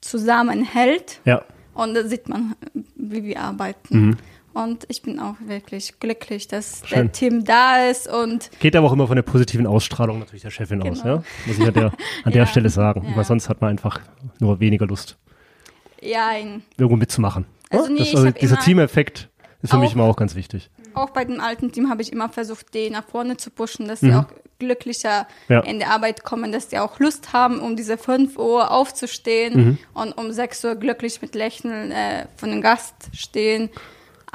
zusammenhält. 0.01 1.21
Ja. 1.25 1.43
Und 1.75 1.95
da 1.95 2.05
sieht 2.05 2.29
man, 2.29 2.55
wie 2.95 3.25
wir 3.25 3.41
arbeiten. 3.41 4.19
Und 4.65 4.85
ich 4.89 5.03
bin 5.03 5.21
auch 5.21 5.35
wirklich 5.47 6.01
glücklich, 6.01 6.49
dass 6.49 6.81
Schön. 6.87 6.99
der 6.99 7.13
Team 7.13 7.45
da 7.45 7.89
ist 7.91 8.09
und 8.09 8.51
Geht 8.59 8.75
aber 8.75 8.87
auch 8.87 8.93
immer 8.93 9.07
von 9.07 9.17
der 9.17 9.23
positiven 9.23 9.67
Ausstrahlung 9.67 10.19
natürlich 10.19 10.43
der 10.43 10.51
Chefin 10.51 10.81
aus, 10.83 11.03
Genau. 11.03 11.17
ja? 11.17 11.23
Muss 11.47 11.59
ich 11.59 11.67
an 11.67 11.75
der, 11.75 11.85
an 12.25 12.33
der 12.33 12.33
Ja, 12.43 12.47
Stelle 12.47 12.71
sagen. 12.71 13.13
Weil 13.15 13.25
sonst 13.25 13.49
hat 13.51 13.61
man 13.61 13.71
einfach 13.71 14.01
nur 14.41 14.59
weniger 14.61 14.87
Lust, 14.87 15.17
ja, 16.01 16.29
ein, 16.29 16.63
irgendwo 16.79 16.97
mitzumachen. 16.97 17.45
Also 17.71 17.89
nee, 17.93 17.99
das, 17.99 18.15
also 18.15 18.31
dieser 18.31 18.59
Teameffekt 18.59 19.29
ist 19.63 19.71
für 19.71 19.79
mich 19.79 19.91
auch- 19.91 19.95
immer 19.95 20.05
auch 20.05 20.17
ganz 20.17 20.35
wichtig. 20.35 20.71
auch 20.95 21.11
bei 21.11 21.25
dem 21.27 21.41
alten 21.41 21.71
Team 21.73 21.91
habe 21.91 22.01
ich 22.01 22.11
immer 22.13 22.29
versucht, 22.31 22.73
die 22.75 22.89
nach 22.91 23.05
vorne 23.05 23.37
zu 23.37 23.51
pushen, 23.51 23.87
dass 23.89 24.01
sie 24.01 24.15
auch 24.15 24.27
glücklicher 24.59 25.27
Mhm. 25.49 25.53
Ja. 25.55 25.61
in 25.61 25.79
die 25.81 25.85
Arbeit 25.85 26.25
kommen, 26.25 26.51
dass 26.53 26.69
die 26.69 26.79
auch 26.79 26.99
Lust 26.99 27.35
haben, 27.35 27.61
um 27.61 27.77
diese 27.77 27.99
5 27.99 28.39
Uhr 28.39 28.71
aufzustehen 28.71 29.55
Mhm. 29.55 29.79
und 29.93 30.13
um 30.17 30.33
6 30.33 30.65
Uhr 30.65 30.77
glücklich 30.77 31.21
mit 31.21 31.35
Lächeln 31.35 31.91
äh, 31.93 32.27
von 32.37 32.51
dem 32.51 32.63
Gast 32.63 32.95
stehen. 33.13 33.69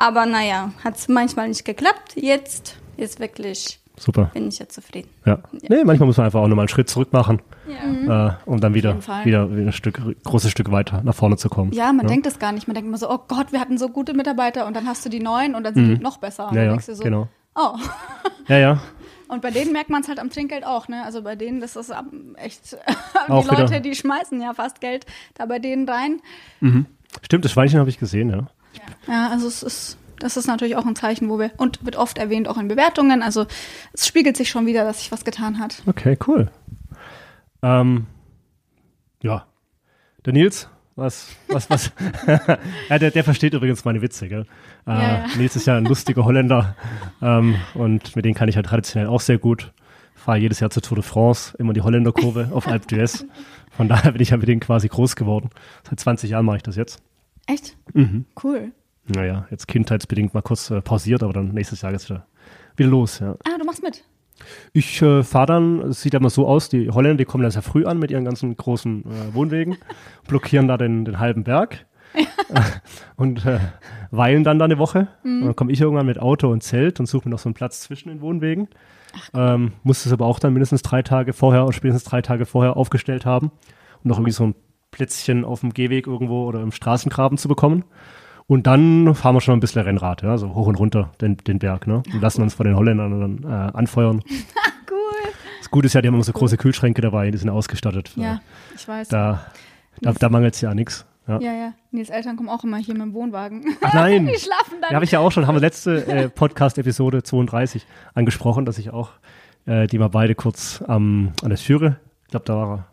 Aber 0.02 0.26
naja, 0.26 0.72
hat 0.84 0.98
es 0.98 1.08
manchmal 1.08 1.48
nicht 1.50 1.64
geklappt. 1.66 2.14
Jetzt 2.16 2.78
ist 2.98 3.20
wirklich, 3.20 3.80
Super. 3.98 4.32
bin 4.34 4.48
ich 4.48 4.58
ja 4.60 4.68
zufrieden. 4.68 5.10
Ja. 5.26 5.40
Nee, 5.52 5.84
manchmal 5.84 6.08
muss 6.08 6.18
man 6.18 6.26
einfach 6.26 6.40
auch 6.42 6.48
nochmal 6.48 6.64
einen 6.64 6.70
Schritt 6.70 6.90
zurück 6.90 7.14
machen, 7.14 7.42
Ja. 7.68 8.30
äh, 8.30 8.34
um 8.46 8.60
dann 8.60 8.74
wieder, 8.74 8.98
wieder, 9.26 9.52
wieder 9.52 9.68
ein 9.68 9.72
Stück, 9.74 10.02
großes 10.24 10.50
Stück 10.52 10.72
weiter 10.72 11.02
nach 11.04 11.14
vorne 11.16 11.38
zu 11.38 11.50
kommen. 11.50 11.72
Ja, 11.74 11.94
man 11.94 12.08
denkt 12.08 12.26
es 12.26 12.40
gar 12.40 12.52
nicht. 12.52 12.68
Man 12.68 12.74
denkt 12.74 12.88
immer 12.88 12.98
so, 12.98 13.10
oh 13.12 13.20
Gott, 13.28 13.52
wir 13.52 13.60
hatten 13.60 13.78
so 13.78 13.90
gute 13.90 14.14
Mitarbeiter 14.14 14.66
und 14.66 14.76
dann 14.76 14.88
hast 14.88 15.06
du 15.06 15.10
die 15.10 15.20
neuen 15.20 15.54
und 15.56 15.64
dann 15.64 15.74
sind 15.76 15.98
die 15.98 16.04
noch 16.04 16.18
besser. 16.18 16.46
Und 16.48 16.54
Mhm. 16.54 16.58
Ja, 16.58 16.62
dann 16.64 16.66
ja, 16.66 16.72
denkst 16.74 16.86
du 16.88 16.96
so, 16.96 17.04
genau. 17.04 17.28
oh. 17.56 17.76
Ja, 18.48 18.58
ja. 18.58 18.80
Und 19.28 19.42
bei 19.42 19.50
denen 19.50 19.72
merkt 19.72 19.90
man 19.90 20.02
es 20.02 20.10
halt 20.10 20.20
am 20.20 20.30
Trinkgeld 20.30 20.66
auch, 20.66 20.90
ne? 20.90 21.06
Also 21.06 21.22
bei 21.22 21.38
denen, 21.38 21.62
das 21.62 21.78
ist 21.78 21.90
echt, 22.36 22.74
die 23.28 23.32
Auch 23.32 23.46
wieder- 23.50 23.62
Leute, 23.62 23.80
die 23.80 23.96
schmeißen 23.96 24.42
ja 24.42 24.54
fast 24.54 24.82
Geld 24.82 25.06
da 25.36 25.46
bei 25.46 25.58
denen 25.58 25.88
rein. 25.88 26.20
Stimmt, 27.22 27.46
das 27.46 27.54
Schweinchen 27.54 27.80
habe 27.80 27.90
ich 27.90 27.98
gesehen, 27.98 28.30
ja. 28.30 28.48
Ja, 29.08 29.30
also 29.30 29.48
es 29.48 29.64
ist, 29.64 29.98
das 30.20 30.38
ist 30.38 30.48
natürlich 30.48 30.76
auch 30.76 30.86
ein 30.86 30.96
Zeichen, 30.96 31.30
wo 31.30 31.40
wir, 31.40 31.52
und 31.58 31.84
wird 31.86 31.96
oft 31.96 32.18
erwähnt 32.18 32.48
auch 32.48 32.58
in 32.58 32.68
Bewertungen. 32.68 33.24
Also 33.24 33.46
es 33.94 34.08
spiegelt 34.08 34.38
sich 34.38 34.50
schon 34.50 34.66
wieder, 34.66 34.84
dass 34.84 35.00
sich 35.00 35.12
was 35.12 35.26
getan 35.26 35.60
hat. 35.60 35.82
Okay, 35.88 36.18
cool. 36.28 36.52
Ähm, 37.64 38.06
ja. 39.22 39.46
Der 40.26 40.34
Nils, 40.34 40.70
was, 40.96 41.30
was, 41.48 41.70
was? 41.70 41.92
ja, 42.90 43.00
der, 43.00 43.12
der 43.12 43.24
versteht 43.24 43.54
übrigens 43.54 43.86
meine 43.86 44.02
Witze, 44.02 44.28
gell? 44.28 44.46
Äh, 44.86 44.92
Ja, 44.92 45.02
ja. 45.02 45.26
Nils 45.38 45.56
ist 45.56 45.66
ja 45.68 45.78
ein 45.78 45.86
lustiger 45.86 46.26
Holländer 46.26 46.76
ähm, 47.22 47.56
und 47.74 48.16
mit 48.16 48.26
denen 48.26 48.36
kann 48.36 48.50
ich 48.50 48.56
ja 48.56 48.62
traditionell 48.62 49.08
auch 49.08 49.22
sehr 49.22 49.38
gut. 49.40 49.74
Fahre 50.14 50.38
jedes 50.38 50.60
Jahr 50.60 50.70
zur 50.70 50.84
Tour 50.84 50.98
de 50.98 51.04
France, 51.04 51.56
immer 51.58 51.74
die 51.74 51.82
Holländerkurve 51.82 52.50
auf 52.54 52.68
Alpe 52.68 52.88
d'Huez. 52.88 53.26
Von 53.72 53.88
daher 53.88 54.12
bin 54.12 54.22
ich 54.22 54.30
ja 54.30 54.38
mit 54.38 54.48
denen 54.48 54.60
quasi 54.60 54.88
groß 54.88 55.16
geworden. 55.16 55.50
Seit 55.90 56.00
20 56.00 56.30
Jahren 56.30 56.46
mache 56.46 56.58
ich 56.58 56.64
das 56.64 56.76
jetzt. 56.76 57.02
Echt? 57.48 57.78
Mhm. 57.94 58.26
Cool. 58.42 58.72
Naja, 59.08 59.48
jetzt 59.50 59.68
kindheitsbedingt 59.68 60.34
mal 60.34 60.42
kurz 60.42 60.70
äh, 60.70 60.82
pausiert, 60.82 61.24
aber 61.24 61.34
dann 61.34 61.50
nächstes 61.50 61.82
Jahr 61.82 61.92
geht's 61.92 62.10
wieder, 62.10 62.26
wieder 62.78 62.90
los, 62.90 63.20
ja. 63.20 63.36
Ah, 63.44 63.58
du 63.60 63.66
machst 63.66 63.84
mit. 63.84 64.04
Ich 64.74 65.02
äh, 65.02 65.24
fahre 65.24 65.48
dann, 65.48 65.80
es 65.82 66.02
sieht 66.02 66.14
ja 66.14 66.20
immer 66.20 66.30
so 66.30 66.48
aus, 66.48 66.70
die 66.70 66.90
Holländer, 66.90 67.18
die 67.18 67.26
kommen 67.26 67.44
dann 67.44 67.52
sehr 67.52 67.62
früh 67.62 67.86
an 67.86 68.00
mit 68.00 68.12
ihren 68.12 68.26
ganzen 68.26 68.56
großen 68.56 69.04
äh, 69.06 69.34
Wohnwegen, 69.34 69.78
blockieren 70.28 70.68
da 70.68 70.78
den, 70.78 71.06
den 71.06 71.20
halben 71.20 71.44
Berg 71.44 71.86
äh, 72.14 72.62
und 73.18 73.46
weilen 74.12 74.44
dann 74.44 74.60
da 74.60 74.66
eine 74.66 74.78
Woche. 74.78 75.08
Und 75.24 75.46
dann 75.46 75.56
komme 75.56 75.72
ich 75.72 75.82
irgendwann 75.82 76.06
mit 76.06 76.20
Auto 76.20 76.50
und 76.50 76.64
Zelt 76.64 77.00
und 77.00 77.06
suche 77.06 77.28
mir 77.28 77.32
noch 77.32 77.40
so 77.40 77.50
einen 77.50 77.54
Platz 77.54 77.82
zwischen 77.82 78.10
den 78.10 78.22
Wohnwegen. 78.22 78.68
ähm, 79.34 79.74
muss 79.84 80.06
es 80.06 80.12
aber 80.12 80.26
auch 80.26 80.40
dann 80.40 80.54
mindestens 80.54 80.82
drei 80.82 81.02
Tage 81.02 81.34
vorher 81.34 81.64
oder 81.64 81.74
spätestens 81.74 82.04
drei 82.10 82.22
Tage 82.22 82.46
vorher 82.46 82.78
aufgestellt 82.78 83.26
haben, 83.26 83.52
um 84.04 84.10
noch 84.10 84.18
irgendwie 84.18 84.32
so 84.32 84.46
ein 84.46 84.56
Plätzchen 84.92 85.46
auf 85.46 85.62
dem 85.62 85.74
Gehweg 85.74 86.08
irgendwo 86.08 86.46
oder 86.46 86.62
im 86.62 86.72
Straßengraben 86.72 87.38
zu 87.38 87.48
bekommen. 87.48 87.84
Und 88.48 88.68
dann 88.68 89.16
fahren 89.16 89.36
wir 89.36 89.42
schon 89.42 89.56
ein 89.56 89.60
bisschen 89.62 89.82
Rennrad, 89.82 90.24
ja, 90.24 90.38
so 90.38 90.54
hoch 90.54 90.68
und 90.68 90.76
runter 90.76 91.12
den, 91.22 91.38
den 91.38 91.60
Berg, 91.60 91.88
ne? 91.88 92.04
Und 92.14 92.22
lassen 92.22 92.42
uns 92.42 92.54
von 92.54 92.66
den 92.66 92.76
Holländern 92.76 93.42
dann 93.42 93.52
äh, 93.52 93.72
anfeuern. 93.78 94.22
Cool. 94.90 95.32
Das 95.60 95.72
Gute 95.72 95.86
ist 95.86 95.94
ja, 95.94 96.02
die 96.02 96.10
haben 96.10 96.16
immer 96.16 96.24
so 96.24 96.34
große 96.34 96.58
Kühlschränke 96.58 97.02
dabei, 97.02 97.32
die 97.32 97.38
sind 97.38 97.50
ausgestattet. 97.50 98.12
Ja, 98.18 98.42
ich 98.76 98.86
weiß. 98.86 99.08
Da, 99.08 99.46
da, 100.02 100.12
da 100.12 100.28
mangelt 100.28 100.54
es 100.56 100.60
ja 100.60 100.70
an 100.70 100.76
nichts. 100.76 101.06
Ja. 101.28 101.40
Ja, 101.40 101.54
ja. 101.54 101.74
Nils 101.92 102.10
Eltern 102.10 102.36
kommen 102.36 102.50
auch 102.50 102.66
immer 102.66 102.76
hier 102.76 102.94
mit 102.94 103.04
dem 103.04 103.14
Wohnwagen. 103.14 103.64
Ach 103.80 103.94
nein, 103.94 104.26
Die 104.34 104.38
schlafen 104.38 104.82
dann. 104.82 104.90
ja, 104.90 104.96
habe 104.96 105.06
ich 105.06 105.12
ja 105.12 105.20
auch 105.20 105.32
schon, 105.32 105.48
haben 105.48 105.56
wir 105.56 105.62
letzte 105.62 106.06
äh, 106.08 106.30
Podcast-Episode 106.36 107.24
32 107.24 107.86
angesprochen, 108.14 108.66
dass 108.66 108.78
ich 108.80 108.92
auch 108.92 109.12
äh, 109.66 109.88
die 109.88 109.98
mal 109.98 110.10
beide 110.10 110.36
kurz 110.36 110.84
ähm, 110.90 111.32
an 111.42 111.50
der 111.50 111.58
Türe, 111.58 111.98
ich 112.26 112.32
glaube, 112.32 112.46
da 112.46 112.56
war 112.56 112.70
er 112.70 112.88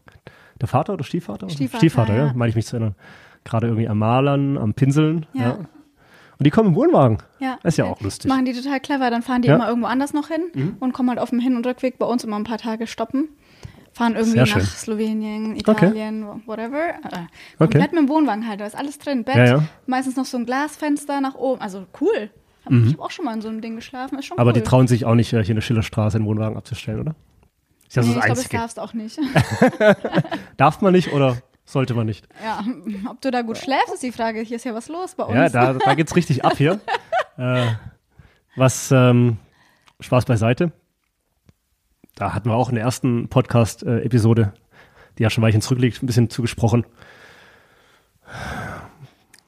der 0.60 0.68
Vater 0.68 0.94
oder 0.94 1.04
Stiefvater? 1.04 1.48
Stiefvater, 1.48 1.78
Stiefvater, 1.78 2.14
ja, 2.16 2.26
ja. 2.26 2.32
meine 2.34 2.50
ich 2.50 2.56
mich 2.56 2.66
zu 2.66 2.76
erinnern. 2.76 2.94
Gerade 3.44 3.66
irgendwie 3.68 3.88
am 3.88 3.98
Malern, 3.98 4.58
am 4.58 4.74
Pinseln. 4.74 5.26
Ja. 5.32 5.42
Ja. 5.42 5.52
Und 5.54 6.44
die 6.46 6.50
kommen 6.50 6.68
im 6.70 6.74
Wohnwagen. 6.76 7.18
Ja. 7.40 7.58
Das 7.62 7.74
ist 7.74 7.78
ja 7.78 7.84
auch 7.86 8.00
lustig. 8.00 8.28
Machen 8.28 8.44
die 8.44 8.52
total 8.52 8.78
clever. 8.80 9.10
Dann 9.10 9.22
fahren 9.22 9.42
die. 9.42 9.48
Mhm. 9.48 9.54
immer 9.56 9.68
irgendwo 9.68 9.88
anders 9.88 10.12
noch 10.12 10.28
hin 10.28 10.76
und 10.78 10.92
kommen 10.92 11.08
halt 11.08 11.18
auf 11.18 11.30
dem 11.30 11.40
Hin- 11.40 11.56
und 11.56 11.66
Rückweg 11.66 11.98
bei 11.98 12.06
uns 12.06 12.22
immer 12.24 12.36
ein 12.36 12.44
paar 12.44 12.58
Tage 12.58 12.86
stoppen. 12.86 13.28
Fahren 13.92 14.14
irgendwie 14.14 14.38
nach. 14.38 14.60
Slowenien, 14.60 15.56
Italien, 15.56 16.24
whatever. 16.46 16.90
Äh, 16.90 17.26
komplett 17.58 17.92
mit 17.92 18.02
dem 18.02 18.08
Wohnwagen 18.08 18.46
halt. 18.48 18.60
Da 18.60 18.66
ist 18.66 18.76
alles 18.76 18.98
drin. 18.98 19.24
Bett, 19.24 19.60
meistens 19.86 20.14
noch 20.16 20.26
so 20.26 20.36
ein 20.38 20.46
Glasfenster 20.46 21.20
nach 21.20 21.34
oben. 21.34 21.60
Also 21.60 21.86
cool. 22.00 22.30
Hab, 22.64 22.72
Ich 22.72 22.92
habe 22.92 23.02
auch 23.02 23.10
schon 23.10 23.24
mal 23.24 23.34
in 23.34 23.40
so 23.40 23.48
einem 23.48 23.60
Ding 23.60 23.74
geschlafen. 23.74 24.18
Ist 24.18 24.26
schon 24.26 24.36
Mhm. 24.36 24.40
Aber 24.40 24.50
cool. 24.50 24.54
die 24.54 24.62
trauen 24.62 24.86
sich 24.86 25.04
auch 25.06 25.14
nicht, 25.16 25.32
äh, 25.32 25.40
hier 25.42 25.50
in 25.50 25.56
der 25.56 25.62
Schillerstraße 25.62 26.18
einen 26.18 26.26
Wohnwagen 26.26 26.56
abzustellen, 26.56 27.00
oder? 27.00 27.14
Ist 27.88 27.96
ja 27.96 28.02
so 28.02 28.10
nee, 28.10 28.20
das 28.20 28.24
ich 28.24 28.24
glaube, 28.24 28.28
das 28.28 28.38
Einzige. 28.38 28.56
darfst 28.58 28.78
auch 28.78 28.92
nicht. 28.92 29.18
Darf 30.58 30.82
man 30.82 30.92
nicht 30.92 31.12
oder 31.12 31.38
sollte 31.64 31.94
man 31.94 32.06
nicht? 32.06 32.28
ja, 32.42 32.62
ob 33.10 33.20
du 33.22 33.30
da 33.30 33.40
gut 33.40 33.56
schläfst, 33.56 33.94
ist 33.94 34.02
die 34.02 34.12
Frage. 34.12 34.40
Hier 34.40 34.56
ist 34.56 34.64
ja 34.64 34.74
was 34.74 34.88
los 34.88 35.14
bei 35.14 35.24
uns. 35.24 35.34
Ja, 35.34 35.48
da, 35.48 35.72
da 35.72 35.94
geht's 35.94 36.14
richtig 36.14 36.44
ab 36.44 36.58
hier. 36.58 36.80
äh, 37.38 37.66
was 38.56 38.92
ähm, 38.92 39.38
Spaß 40.00 40.26
beiseite. 40.26 40.72
Da 42.14 42.34
hatten 42.34 42.50
wir 42.50 42.56
auch 42.56 42.68
in 42.68 42.74
der 42.74 42.84
ersten 42.84 43.28
Podcast-Episode, 43.28 44.52
die 45.16 45.22
ja 45.22 45.30
schon 45.30 45.42
ein 45.42 45.46
Weilchen 45.46 45.62
zurückliegt, 45.62 46.02
ein 46.02 46.06
bisschen 46.06 46.28
zugesprochen. 46.28 46.84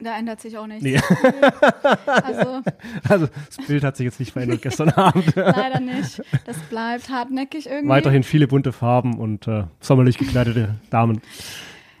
Da 0.03 0.17
ändert 0.17 0.41
sich 0.41 0.57
auch 0.57 0.67
nichts. 0.67 0.83
Nee. 0.83 0.99
Also 2.23 2.61
Also 3.07 3.27
das 3.27 3.65
Bild 3.67 3.83
hat 3.83 3.97
sich 3.97 4.05
jetzt 4.05 4.19
nicht 4.19 4.31
verändert 4.33 4.61
gestern 4.61 4.89
Abend. 4.95 5.35
leider 5.35 5.79
nicht. 5.79 6.21
Das 6.45 6.57
bleibt 6.69 7.09
hartnäckig 7.09 7.67
irgendwie. 7.67 7.89
Weiterhin 7.89 8.23
viele 8.23 8.47
bunte 8.47 8.71
Farben 8.71 9.17
und 9.17 9.47
äh, 9.47 9.63
sommerlich 9.79 10.17
gekleidete 10.17 10.75
Damen. 10.89 11.21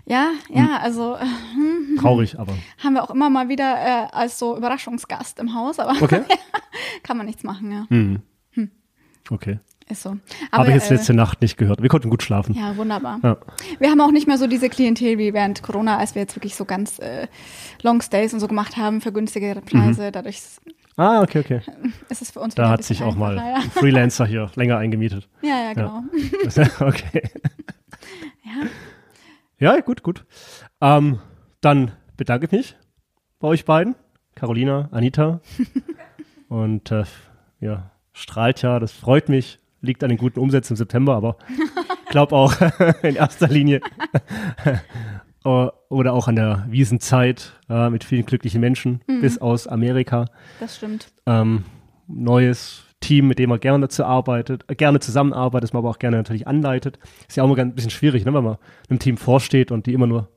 Ja, 0.05 0.31
Hm. 0.47 0.55
ja, 0.57 0.77
also 0.81 1.15
äh, 1.15 1.99
Traurig, 1.99 2.37
aber 2.39 2.53
haben 2.83 2.93
wir 2.93 3.03
auch 3.03 3.11
immer 3.11 3.29
mal 3.29 3.49
wieder 3.49 3.75
äh, 3.77 4.07
als 4.11 4.39
so 4.39 4.57
Überraschungsgast 4.57 5.39
im 5.39 5.53
Haus, 5.53 5.79
aber 5.79 6.01
okay. 6.01 6.21
kann 7.03 7.17
man 7.17 7.25
nichts 7.27 7.43
machen, 7.43 7.71
ja. 7.71 7.85
Hm. 7.89 8.21
Okay. 9.29 9.59
Ist 9.91 10.03
so. 10.03 10.17
Habe 10.51 10.69
ich 10.69 10.75
jetzt 10.75 10.89
äh, 10.89 10.95
letzte 10.95 11.13
Nacht 11.13 11.41
nicht 11.41 11.57
gehört. 11.57 11.81
Wir 11.81 11.89
konnten 11.89 12.09
gut 12.09 12.23
schlafen. 12.23 12.55
Ja, 12.55 12.77
wunderbar. 12.77 13.19
Ja. 13.23 13.37
Wir 13.79 13.89
haben 13.89 13.99
auch 13.99 14.11
nicht 14.11 14.25
mehr 14.25 14.37
so 14.37 14.47
diese 14.47 14.69
Klientel 14.69 15.17
wie 15.17 15.33
während 15.33 15.61
Corona, 15.63 15.97
als 15.97 16.15
wir 16.15 16.21
jetzt 16.21 16.35
wirklich 16.35 16.55
so 16.55 16.63
ganz 16.63 16.99
äh, 16.99 17.27
Long 17.81 18.01
Stays 18.01 18.33
und 18.33 18.39
so 18.39 18.47
gemacht 18.47 18.77
haben 18.77 19.01
für 19.01 19.11
günstigere 19.11 19.61
Preise. 19.61 20.11
Dadurch 20.11 20.39
Ah, 20.97 21.21
okay, 21.21 21.39
okay. 21.39 21.61
ist 22.09 22.21
es 22.21 22.31
für 22.31 22.39
uns 22.39 22.55
Mhm. 22.55 22.61
Da 22.61 22.69
hat 22.69 22.83
sich 22.83 23.01
auch 23.03 23.15
mal 23.15 23.37
ein 23.39 23.61
Freelancer 23.71 24.25
hier 24.25 24.51
länger 24.55 24.77
eingemietet. 24.77 25.27
Ja, 25.41 25.49
ja, 25.49 25.63
ja 25.63 25.73
genau. 25.73 26.03
okay. 26.87 27.23
Ja. 28.43 29.73
Ja, 29.75 29.79
gut, 29.81 30.03
gut. 30.03 30.25
Ähm, 30.81 31.19
dann 31.61 31.91
bedanke 32.17 32.45
ich 32.47 32.51
mich 32.51 32.75
bei 33.39 33.47
euch 33.47 33.65
beiden, 33.65 33.95
Carolina, 34.35 34.89
Anita. 34.91 35.39
Und 36.49 36.91
äh, 36.91 37.05
ja, 37.59 37.91
strahlt 38.13 38.61
ja, 38.61 38.79
das 38.79 38.91
freut 38.91 39.29
mich. 39.29 39.59
Liegt 39.81 40.03
an 40.03 40.09
den 40.09 40.17
guten 40.17 40.39
Umsätzen 40.39 40.73
im 40.73 40.77
September, 40.77 41.15
aber 41.15 41.37
ich 42.05 42.09
glaube 42.11 42.35
auch 42.35 42.53
in 43.03 43.15
erster 43.15 43.47
Linie 43.47 43.81
O- 45.43 45.71
oder 45.89 46.13
auch 46.13 46.27
an 46.27 46.35
der 46.35 46.65
Wiesenzeit 46.69 47.53
äh, 47.67 47.89
mit 47.89 48.03
vielen 48.03 48.25
glücklichen 48.27 48.61
Menschen 48.61 49.01
bis 49.21 49.39
aus 49.39 49.65
Amerika. 49.67 50.25
Das 50.59 50.77
stimmt. 50.77 51.07
Ähm, 51.25 51.63
neues 52.07 52.83
Team, 52.99 53.27
mit 53.27 53.39
dem 53.39 53.49
man 53.49 53.59
gerne 53.59 53.81
dazu 53.87 54.03
arbeitet, 54.05 54.63
äh, 54.67 54.75
gerne 54.75 54.99
zusammenarbeitet, 54.99 55.63
das 55.63 55.73
man 55.73 55.79
aber 55.79 55.89
auch 55.89 55.97
gerne 55.99 56.17
natürlich 56.17 56.47
anleitet. 56.47 56.99
Ist 57.27 57.37
ja 57.37 57.43
auch 57.43 57.47
immer 57.47 57.55
ganz 57.55 57.71
ein 57.71 57.75
bisschen 57.75 57.89
schwierig, 57.89 58.23
ne, 58.23 58.33
wenn 58.35 58.43
man 58.43 58.57
einem 58.87 58.99
Team 58.99 59.17
vorsteht 59.17 59.71
und 59.71 59.87
die 59.87 59.93
immer 59.93 60.05
nur 60.05 60.29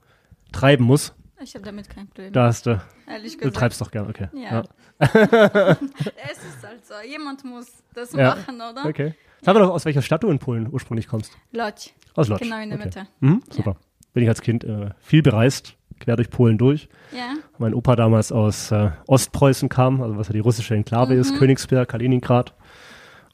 treiben 0.52 0.84
muss. 0.86 1.12
Ich 1.42 1.54
habe 1.54 1.66
damit 1.66 1.90
kein 1.90 2.06
Problem. 2.06 2.32
Da 2.32 2.44
hast 2.46 2.64
du, 2.64 2.80
ehrlich 3.06 3.32
du 3.32 3.38
gesagt. 3.40 3.56
treibst 3.56 3.80
doch 3.82 3.90
gerne, 3.90 4.08
okay. 4.08 4.28
Ja. 4.32 4.62
es 4.98 6.38
ist 6.38 6.66
halt 6.66 6.86
so. 6.86 6.94
Jemand 7.06 7.44
muss 7.44 7.66
das 7.92 8.12
Ja. 8.14 8.36
machen, 8.36 8.56
oder? 8.56 8.86
Okay. 8.86 9.12
Sag 9.44 9.54
mal 9.54 9.60
doch, 9.60 9.70
aus 9.70 9.84
welcher 9.84 10.02
Stadt 10.02 10.22
du 10.22 10.30
in 10.30 10.38
Polen 10.38 10.68
ursprünglich 10.72 11.06
kommst. 11.06 11.36
Lodz. 11.52 11.92
Aus 12.14 12.28
Lodz. 12.28 12.40
Genau 12.40 12.60
in 12.60 12.70
der 12.70 12.78
okay. 12.78 12.86
Mitte. 12.86 13.06
Mhm, 13.20 13.42
super. 13.50 13.76
Bin 14.14 14.22
ich 14.22 14.28
als 14.28 14.40
Kind 14.40 14.64
äh, 14.64 14.90
viel 15.00 15.22
bereist, 15.22 15.76
quer 16.00 16.16
durch 16.16 16.30
Polen 16.30 16.56
durch. 16.56 16.88
Ja. 17.12 17.34
Mein 17.58 17.74
Opa 17.74 17.94
damals 17.94 18.32
aus 18.32 18.70
äh, 18.70 18.90
Ostpreußen 19.06 19.68
kam, 19.68 20.00
also 20.00 20.16
was 20.16 20.28
ja 20.28 20.32
die 20.32 20.40
russische 20.40 20.74
Enklave 20.74 21.14
ist, 21.14 21.36
Königsberg, 21.36 21.88
Kaliningrad. 21.88 22.54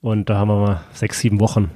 Und 0.01 0.31
da 0.31 0.39
haben 0.39 0.49
wir 0.49 0.61
mal 0.61 0.81
sechs, 0.93 1.21
sieben 1.21 1.39
Wochen 1.39 1.71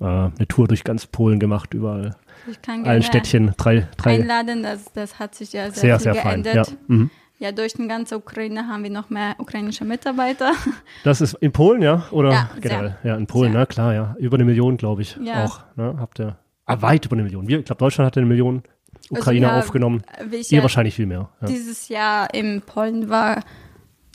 äh, 0.00 0.04
eine 0.04 0.48
Tour 0.48 0.68
durch 0.68 0.84
ganz 0.84 1.06
Polen 1.06 1.38
gemacht, 1.38 1.74
überall, 1.74 2.16
Ich 2.50 2.62
kann 2.62 2.76
allen 2.76 2.84
gerne 2.84 3.02
Städtchen, 3.02 3.52
drei, 3.56 3.88
drei 3.96 4.20
einladen. 4.20 4.62
Das, 4.62 4.92
das 4.92 5.18
hat 5.18 5.34
sich 5.34 5.52
ja 5.52 5.70
sehr, 5.70 5.98
sehr, 5.98 6.14
sehr 6.14 6.14
fein. 6.14 6.42
geändert. 6.42 6.70
Ja. 6.70 6.76
Mhm. 6.86 7.10
Ja, 7.38 7.50
durch 7.52 7.74
die 7.74 7.86
ganze 7.88 8.16
Ukraine 8.16 8.68
haben 8.68 8.84
wir 8.84 8.90
noch 8.90 9.10
mehr 9.10 9.34
ukrainische 9.38 9.84
Mitarbeiter. 9.84 10.52
Das 11.04 11.20
ist 11.20 11.34
in 11.34 11.52
Polen, 11.52 11.82
ja? 11.82 12.04
Oder 12.12 12.32
Ja, 12.32 12.50
generell? 12.60 12.96
sehr. 13.02 13.12
Ja, 13.12 13.16
in 13.18 13.26
Polen, 13.26 13.52
Sehr. 13.52 13.60
na 13.60 13.66
klar, 13.66 13.92
ja. 13.94 14.16
Über 14.18 14.36
eine 14.36 14.44
Million, 14.44 14.76
glaube 14.76 15.02
ich, 15.02 15.16
Ja. 15.20 15.44
auch. 15.44 15.60
Ne? 15.76 15.96
Habt 15.98 16.20
ihr, 16.20 16.38
ah, 16.66 16.80
weit 16.80 17.04
über 17.06 17.14
eine 17.16 17.24
Million. 17.24 17.46
Wir, 17.48 17.58
ich 17.58 17.64
glaube, 17.66 17.78
Deutschland 17.80 18.06
hatte 18.06 18.20
eine 18.20 18.28
Million 18.28 18.62
Ukrainer 19.10 19.48
Also, 19.48 19.58
ja, 19.58 19.62
aufgenommen. 19.64 20.02
Ihr 20.30 20.42
ja 20.58 20.62
wahrscheinlich 20.62 20.94
viel 20.94 21.06
mehr. 21.06 21.28
Dieses 21.46 21.88
Jahr 21.88 22.32
in 22.32 22.62
Polen 22.62 23.10
war, 23.10 23.42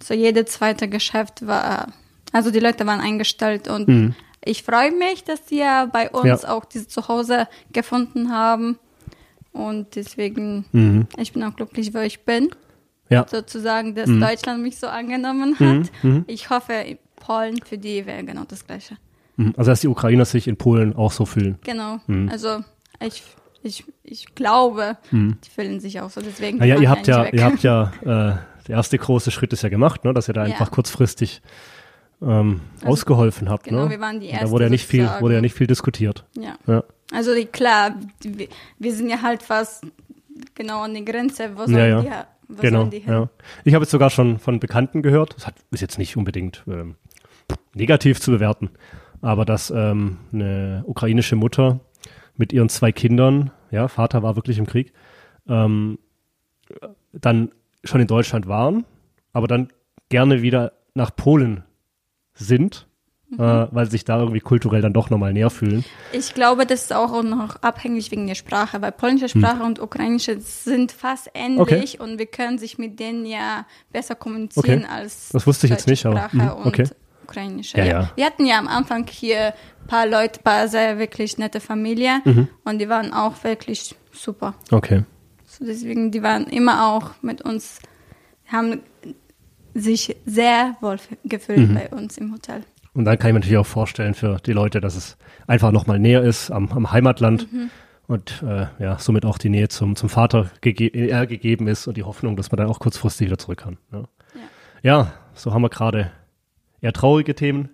so 0.01 0.13
jede 0.13 0.45
zweite 0.45 0.87
Geschäft 0.87 1.45
war, 1.45 1.89
also 2.31 2.49
die 2.51 2.59
Leute 2.59 2.87
waren 2.87 3.01
eingestellt 3.01 3.67
und 3.67 3.87
Mhm. 3.87 4.15
ich 4.43 4.63
freue 4.63 4.91
mich, 4.91 5.25
dass 5.25 5.43
die 5.45 5.57
ja 5.57 5.85
bei 5.85 6.09
uns 6.09 6.45
auch 6.45 6.63
diese 6.65 6.87
Zuhause 6.87 7.47
gefunden 7.73 8.31
haben. 8.31 8.79
Und 9.51 9.95
deswegen, 9.95 10.65
Mhm. 10.71 11.07
ich 11.17 11.33
bin 11.33 11.43
auch 11.43 11.55
glücklich, 11.55 11.93
wo 11.93 11.99
ich 11.99 12.21
bin. 12.23 12.49
Ja. 13.09 13.25
Sozusagen, 13.29 13.95
dass 13.95 14.07
Mhm. 14.07 14.21
Deutschland 14.21 14.61
mich 14.61 14.77
so 14.77 14.87
angenommen 14.87 15.57
hat. 15.59 15.91
Ich 16.27 16.49
hoffe, 16.49 16.97
Polen 17.15 17.59
für 17.65 17.77
die 17.77 18.05
wäre 18.05 18.23
genau 18.23 18.43
das 18.47 18.65
Gleiche. 18.65 18.97
Mhm. 19.37 19.53
Also, 19.57 19.71
dass 19.71 19.81
die 19.81 19.87
Ukrainer 19.87 20.25
sich 20.25 20.47
in 20.47 20.57
Polen 20.57 20.95
auch 20.95 21.11
so 21.11 21.25
fühlen. 21.25 21.57
Genau. 21.63 21.99
Mhm. 22.07 22.29
Also 22.29 22.63
ich, 23.01 23.23
ich, 23.63 23.83
ich 24.03 24.35
glaube, 24.35 24.97
die 25.11 25.49
fühlen 25.53 25.79
sich 25.79 25.99
auch 26.01 26.09
so. 26.09 26.21
Deswegen 26.21 26.57
Naja, 26.59 26.77
ihr 26.79 26.89
habt 26.89 27.07
ja, 27.07 27.23
nicht 27.23 27.33
ihr 27.33 27.39
weg. 27.39 27.45
habt 27.45 27.63
ja, 27.63 27.91
äh, 28.01 28.05
der 28.67 28.75
erste 28.75 28.97
große 28.97 29.31
Schritt 29.31 29.51
ist 29.53 29.63
ja 29.63 29.69
gemacht, 29.69 30.03
ne, 30.05 30.13
dass 30.13 30.27
ihr 30.27 30.33
da 30.33 30.45
Ja. 30.45 30.51
einfach 30.53 30.71
kurzfristig 30.71 31.41
ähm, 32.21 32.59
ausgeholfen 32.83 33.49
habt. 33.49 33.63
genau, 33.63 33.85
ne? 33.85 33.89
wir 33.91 33.99
waren 34.01 34.19
die 34.19 34.27
Und 34.29 34.41
Da 34.41 34.49
wurde 34.51 34.65
ja 34.65 34.69
nicht 34.69 34.85
viel, 34.85 35.09
wurde 35.21 35.35
ja 35.35 35.41
nicht 35.41 35.55
viel 35.55 35.67
diskutiert. 35.67 36.25
Ja. 36.37 36.55
Ja. 36.67 36.83
Also 37.13 37.33
die, 37.33 37.45
klar, 37.45 37.95
die, 38.23 38.49
wir 38.77 38.93
sind 38.93 39.09
ja 39.09 39.21
halt 39.21 39.41
fast 39.41 39.85
genau 40.53 40.81
an 40.81 40.93
der 40.93 41.03
Grenze. 41.03 41.51
Wo 41.55 41.65
sollen 41.65 41.77
Ja, 41.77 42.01
ja. 42.01 42.27
Wo 42.49 42.61
Genau. 42.61 42.89
Ja. 43.07 43.29
Ich 43.63 43.73
habe 43.73 43.83
jetzt 43.83 43.91
sogar 43.91 44.09
schon 44.09 44.39
von 44.39 44.59
Bekannten 44.59 45.01
gehört, 45.01 45.35
das 45.35 45.47
hat, 45.47 45.55
ist 45.71 45.81
jetzt 45.81 45.97
nicht 45.97 46.17
unbedingt 46.17 46.63
ähm, 46.67 46.95
negativ 47.73 48.19
zu 48.19 48.31
bewerten, 48.31 48.69
aber 49.21 49.45
dass 49.45 49.69
ähm, 49.69 50.17
eine 50.33 50.83
ukrainische 50.85 51.35
Mutter 51.35 51.79
mit 52.35 52.51
ihren 52.51 52.69
zwei 52.69 52.91
Kindern, 52.91 53.51
ja, 53.71 53.87
Vater 53.87 54.23
war 54.23 54.35
wirklich 54.35 54.57
im 54.57 54.65
Krieg, 54.65 54.93
ähm, 55.47 55.99
dann 57.13 57.51
schon 57.83 58.01
in 58.01 58.07
Deutschland 58.07 58.47
waren, 58.47 58.85
aber 59.31 59.47
dann 59.47 59.69
gerne 60.09 60.41
wieder 60.41 60.73
nach 60.93 61.15
Polen 61.15 61.63
sind, 62.33 62.87
Mhm. 63.29 63.39
äh, 63.39 63.67
weil 63.71 63.89
sich 63.91 64.05
da 64.05 64.17
irgendwie 64.19 64.39
kulturell 64.39 64.81
dann 64.81 64.93
doch 64.93 65.09
nochmal 65.09 65.33
näher 65.33 65.49
fühlen. 65.51 65.85
Ich 66.13 66.33
glaube, 66.33 66.65
das 66.65 66.83
ist 66.83 66.93
auch 66.93 67.21
noch 67.21 67.57
abhängig 67.61 68.09
wegen 68.11 68.25
der 68.27 68.35
Sprache, 68.35 68.81
weil 68.81 68.91
polnische 68.91 69.29
Sprache 69.29 69.61
und 69.63 69.79
ukrainische 69.79 70.39
sind 70.39 70.91
fast 70.91 71.29
ähnlich 71.35 71.99
und 71.99 72.17
wir 72.17 72.25
können 72.25 72.57
sich 72.57 72.77
mit 72.79 72.99
denen 72.99 73.25
ja 73.25 73.65
besser 73.91 74.15
kommunizieren 74.15 74.83
Okay. 74.85 74.91
als 74.91 75.29
Das 75.29 75.45
wusste 75.45 75.67
ich 75.67 75.71
jetzt 75.71 75.87
nicht, 75.87 76.05
aber, 76.05 76.17
Sprache 76.29 76.55
und 76.55 76.65
okay. 76.67 76.87
ukrainische. 77.23 77.77
Ja, 77.77 77.85
ja. 77.85 78.11
Wir 78.15 78.25
hatten 78.25 78.45
ja 78.47 78.57
am 78.57 78.67
Anfang 78.67 79.05
hier 79.07 79.47
ein 79.83 79.87
paar 79.87 80.07
Leute, 80.07 80.39
paar 80.41 80.67
sehr 80.67 80.97
wirklich 80.97 81.37
nette 81.37 81.59
Familie 81.59 82.21
Mhm. 82.25 82.47
und 82.63 82.79
die 82.79 82.89
waren 82.89 83.13
auch 83.13 83.43
wirklich 83.43 83.95
super. 84.11 84.55
Okay. 84.71 85.03
So 85.45 85.65
deswegen, 85.65 86.09
die 86.11 86.23
waren 86.23 86.45
immer 86.47 86.87
auch 86.87 87.11
mit 87.21 87.41
uns, 87.43 87.79
haben 88.47 88.81
sich 89.75 90.15
sehr 90.25 90.75
wohl 90.81 90.97
gefühlt 91.25 91.69
Mhm. 91.69 91.73
bei 91.75 91.89
uns 91.89 92.17
im 92.17 92.33
Hotel. 92.33 92.63
Und 92.93 93.05
dann 93.05 93.17
kann 93.17 93.29
ich 93.29 93.33
mir 93.33 93.39
natürlich 93.39 93.57
auch 93.57 93.65
vorstellen 93.65 94.13
für 94.13 94.37
die 94.37 94.53
Leute, 94.53 94.81
dass 94.81 94.95
es 94.95 95.17
einfach 95.47 95.71
nochmal 95.71 95.99
näher 95.99 96.23
ist 96.23 96.51
am, 96.51 96.71
am 96.71 96.91
Heimatland 96.91 97.47
und 98.07 98.43
äh, 98.43 98.65
ja, 98.79 98.97
somit 98.97 99.23
auch 99.23 99.37
die 99.37 99.49
Nähe 99.49 99.67
zum, 99.67 99.95
zum 99.95 100.09
Vater 100.09 100.49
gege 100.61 100.87
äh, 100.87 101.27
gegeben 101.27 101.67
ist 101.67 101.87
und 101.87 101.95
die 101.95 102.03
Hoffnung, 102.03 102.35
dass 102.35 102.51
man 102.51 102.57
dann 102.57 102.67
auch 102.67 102.79
kurzfristig 102.79 103.27
wieder 103.27 103.37
zurück 103.37 103.59
kann. 103.59 103.77
Ne? 103.91 104.05
Ja. 104.81 105.13
so 105.35 105.53
haben 105.53 105.61
wir 105.61 105.69
gerade 105.69 106.11
eher 106.81 106.93
traurige 106.93 107.35
Themen 107.35 107.69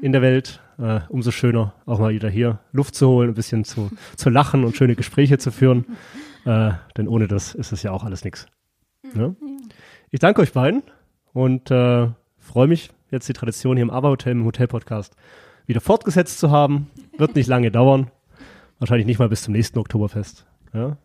in 0.00 0.12
der 0.12 0.22
Welt. 0.22 0.60
Äh, 0.78 1.00
umso 1.08 1.30
schöner, 1.30 1.72
auch 1.86 2.00
mal 2.00 2.12
wieder 2.12 2.28
hier 2.28 2.58
Luft 2.72 2.96
zu 2.96 3.08
holen, 3.08 3.30
ein 3.30 3.34
bisschen 3.34 3.64
zu, 3.64 3.90
zu 4.16 4.28
lachen 4.28 4.64
und 4.64 4.76
schöne 4.76 4.96
Gespräche 4.96 5.38
zu 5.38 5.50
führen. 5.50 5.86
Äh, 6.44 6.72
denn 6.96 7.08
ohne 7.08 7.26
das 7.28 7.54
ist 7.54 7.72
es 7.72 7.82
ja 7.82 7.90
auch 7.92 8.04
alles 8.04 8.24
nichts. 8.24 8.46
Ne? 9.14 9.34
Ich 10.10 10.20
danke 10.20 10.40
euch 10.42 10.52
beiden 10.52 10.82
und 11.32 11.70
äh, 11.70 12.08
freue 12.38 12.66
mich, 12.68 12.90
jetzt 13.10 13.28
die 13.28 13.32
Tradition 13.32 13.76
hier 13.76 13.82
im 13.82 13.90
ABBA 13.90 14.08
Hotel, 14.08 14.32
im 14.32 14.44
Hotel-Podcast, 14.44 15.14
wieder 15.66 15.80
fortgesetzt 15.80 16.38
zu 16.38 16.50
haben. 16.50 16.90
Wird 17.16 17.34
nicht 17.34 17.46
lange 17.46 17.70
dauern. 17.70 18.10
Wahrscheinlich 18.78 19.06
nicht 19.06 19.18
mal 19.18 19.28
bis 19.28 19.42
zum 19.42 19.52
nächsten 19.52 19.78
Oktoberfest. 19.78 20.46
Ja? 20.72 20.96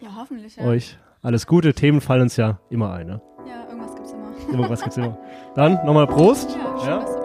Ja, 0.00 0.08
hoffentlich, 0.16 0.56
ja. 0.56 0.64
Euch 0.64 0.98
alles 1.22 1.46
Gute. 1.46 1.74
Themen 1.74 2.00
fallen 2.00 2.22
uns 2.22 2.36
ja 2.36 2.60
immer 2.70 2.92
ein. 2.92 3.06
Ne? 3.06 3.20
Ja, 3.46 3.68
irgendwas 3.68 3.94
gibt's 3.94 4.12
immer. 4.12 4.52
Irgendwas 4.52 4.80
gibt's 4.82 4.96
immer. 4.96 5.18
Dann 5.54 5.74
nochmal 5.84 6.06
Prost. 6.06 6.56
Ja, 6.56 6.78
schön, 6.78 6.88
Ja? 6.88 7.15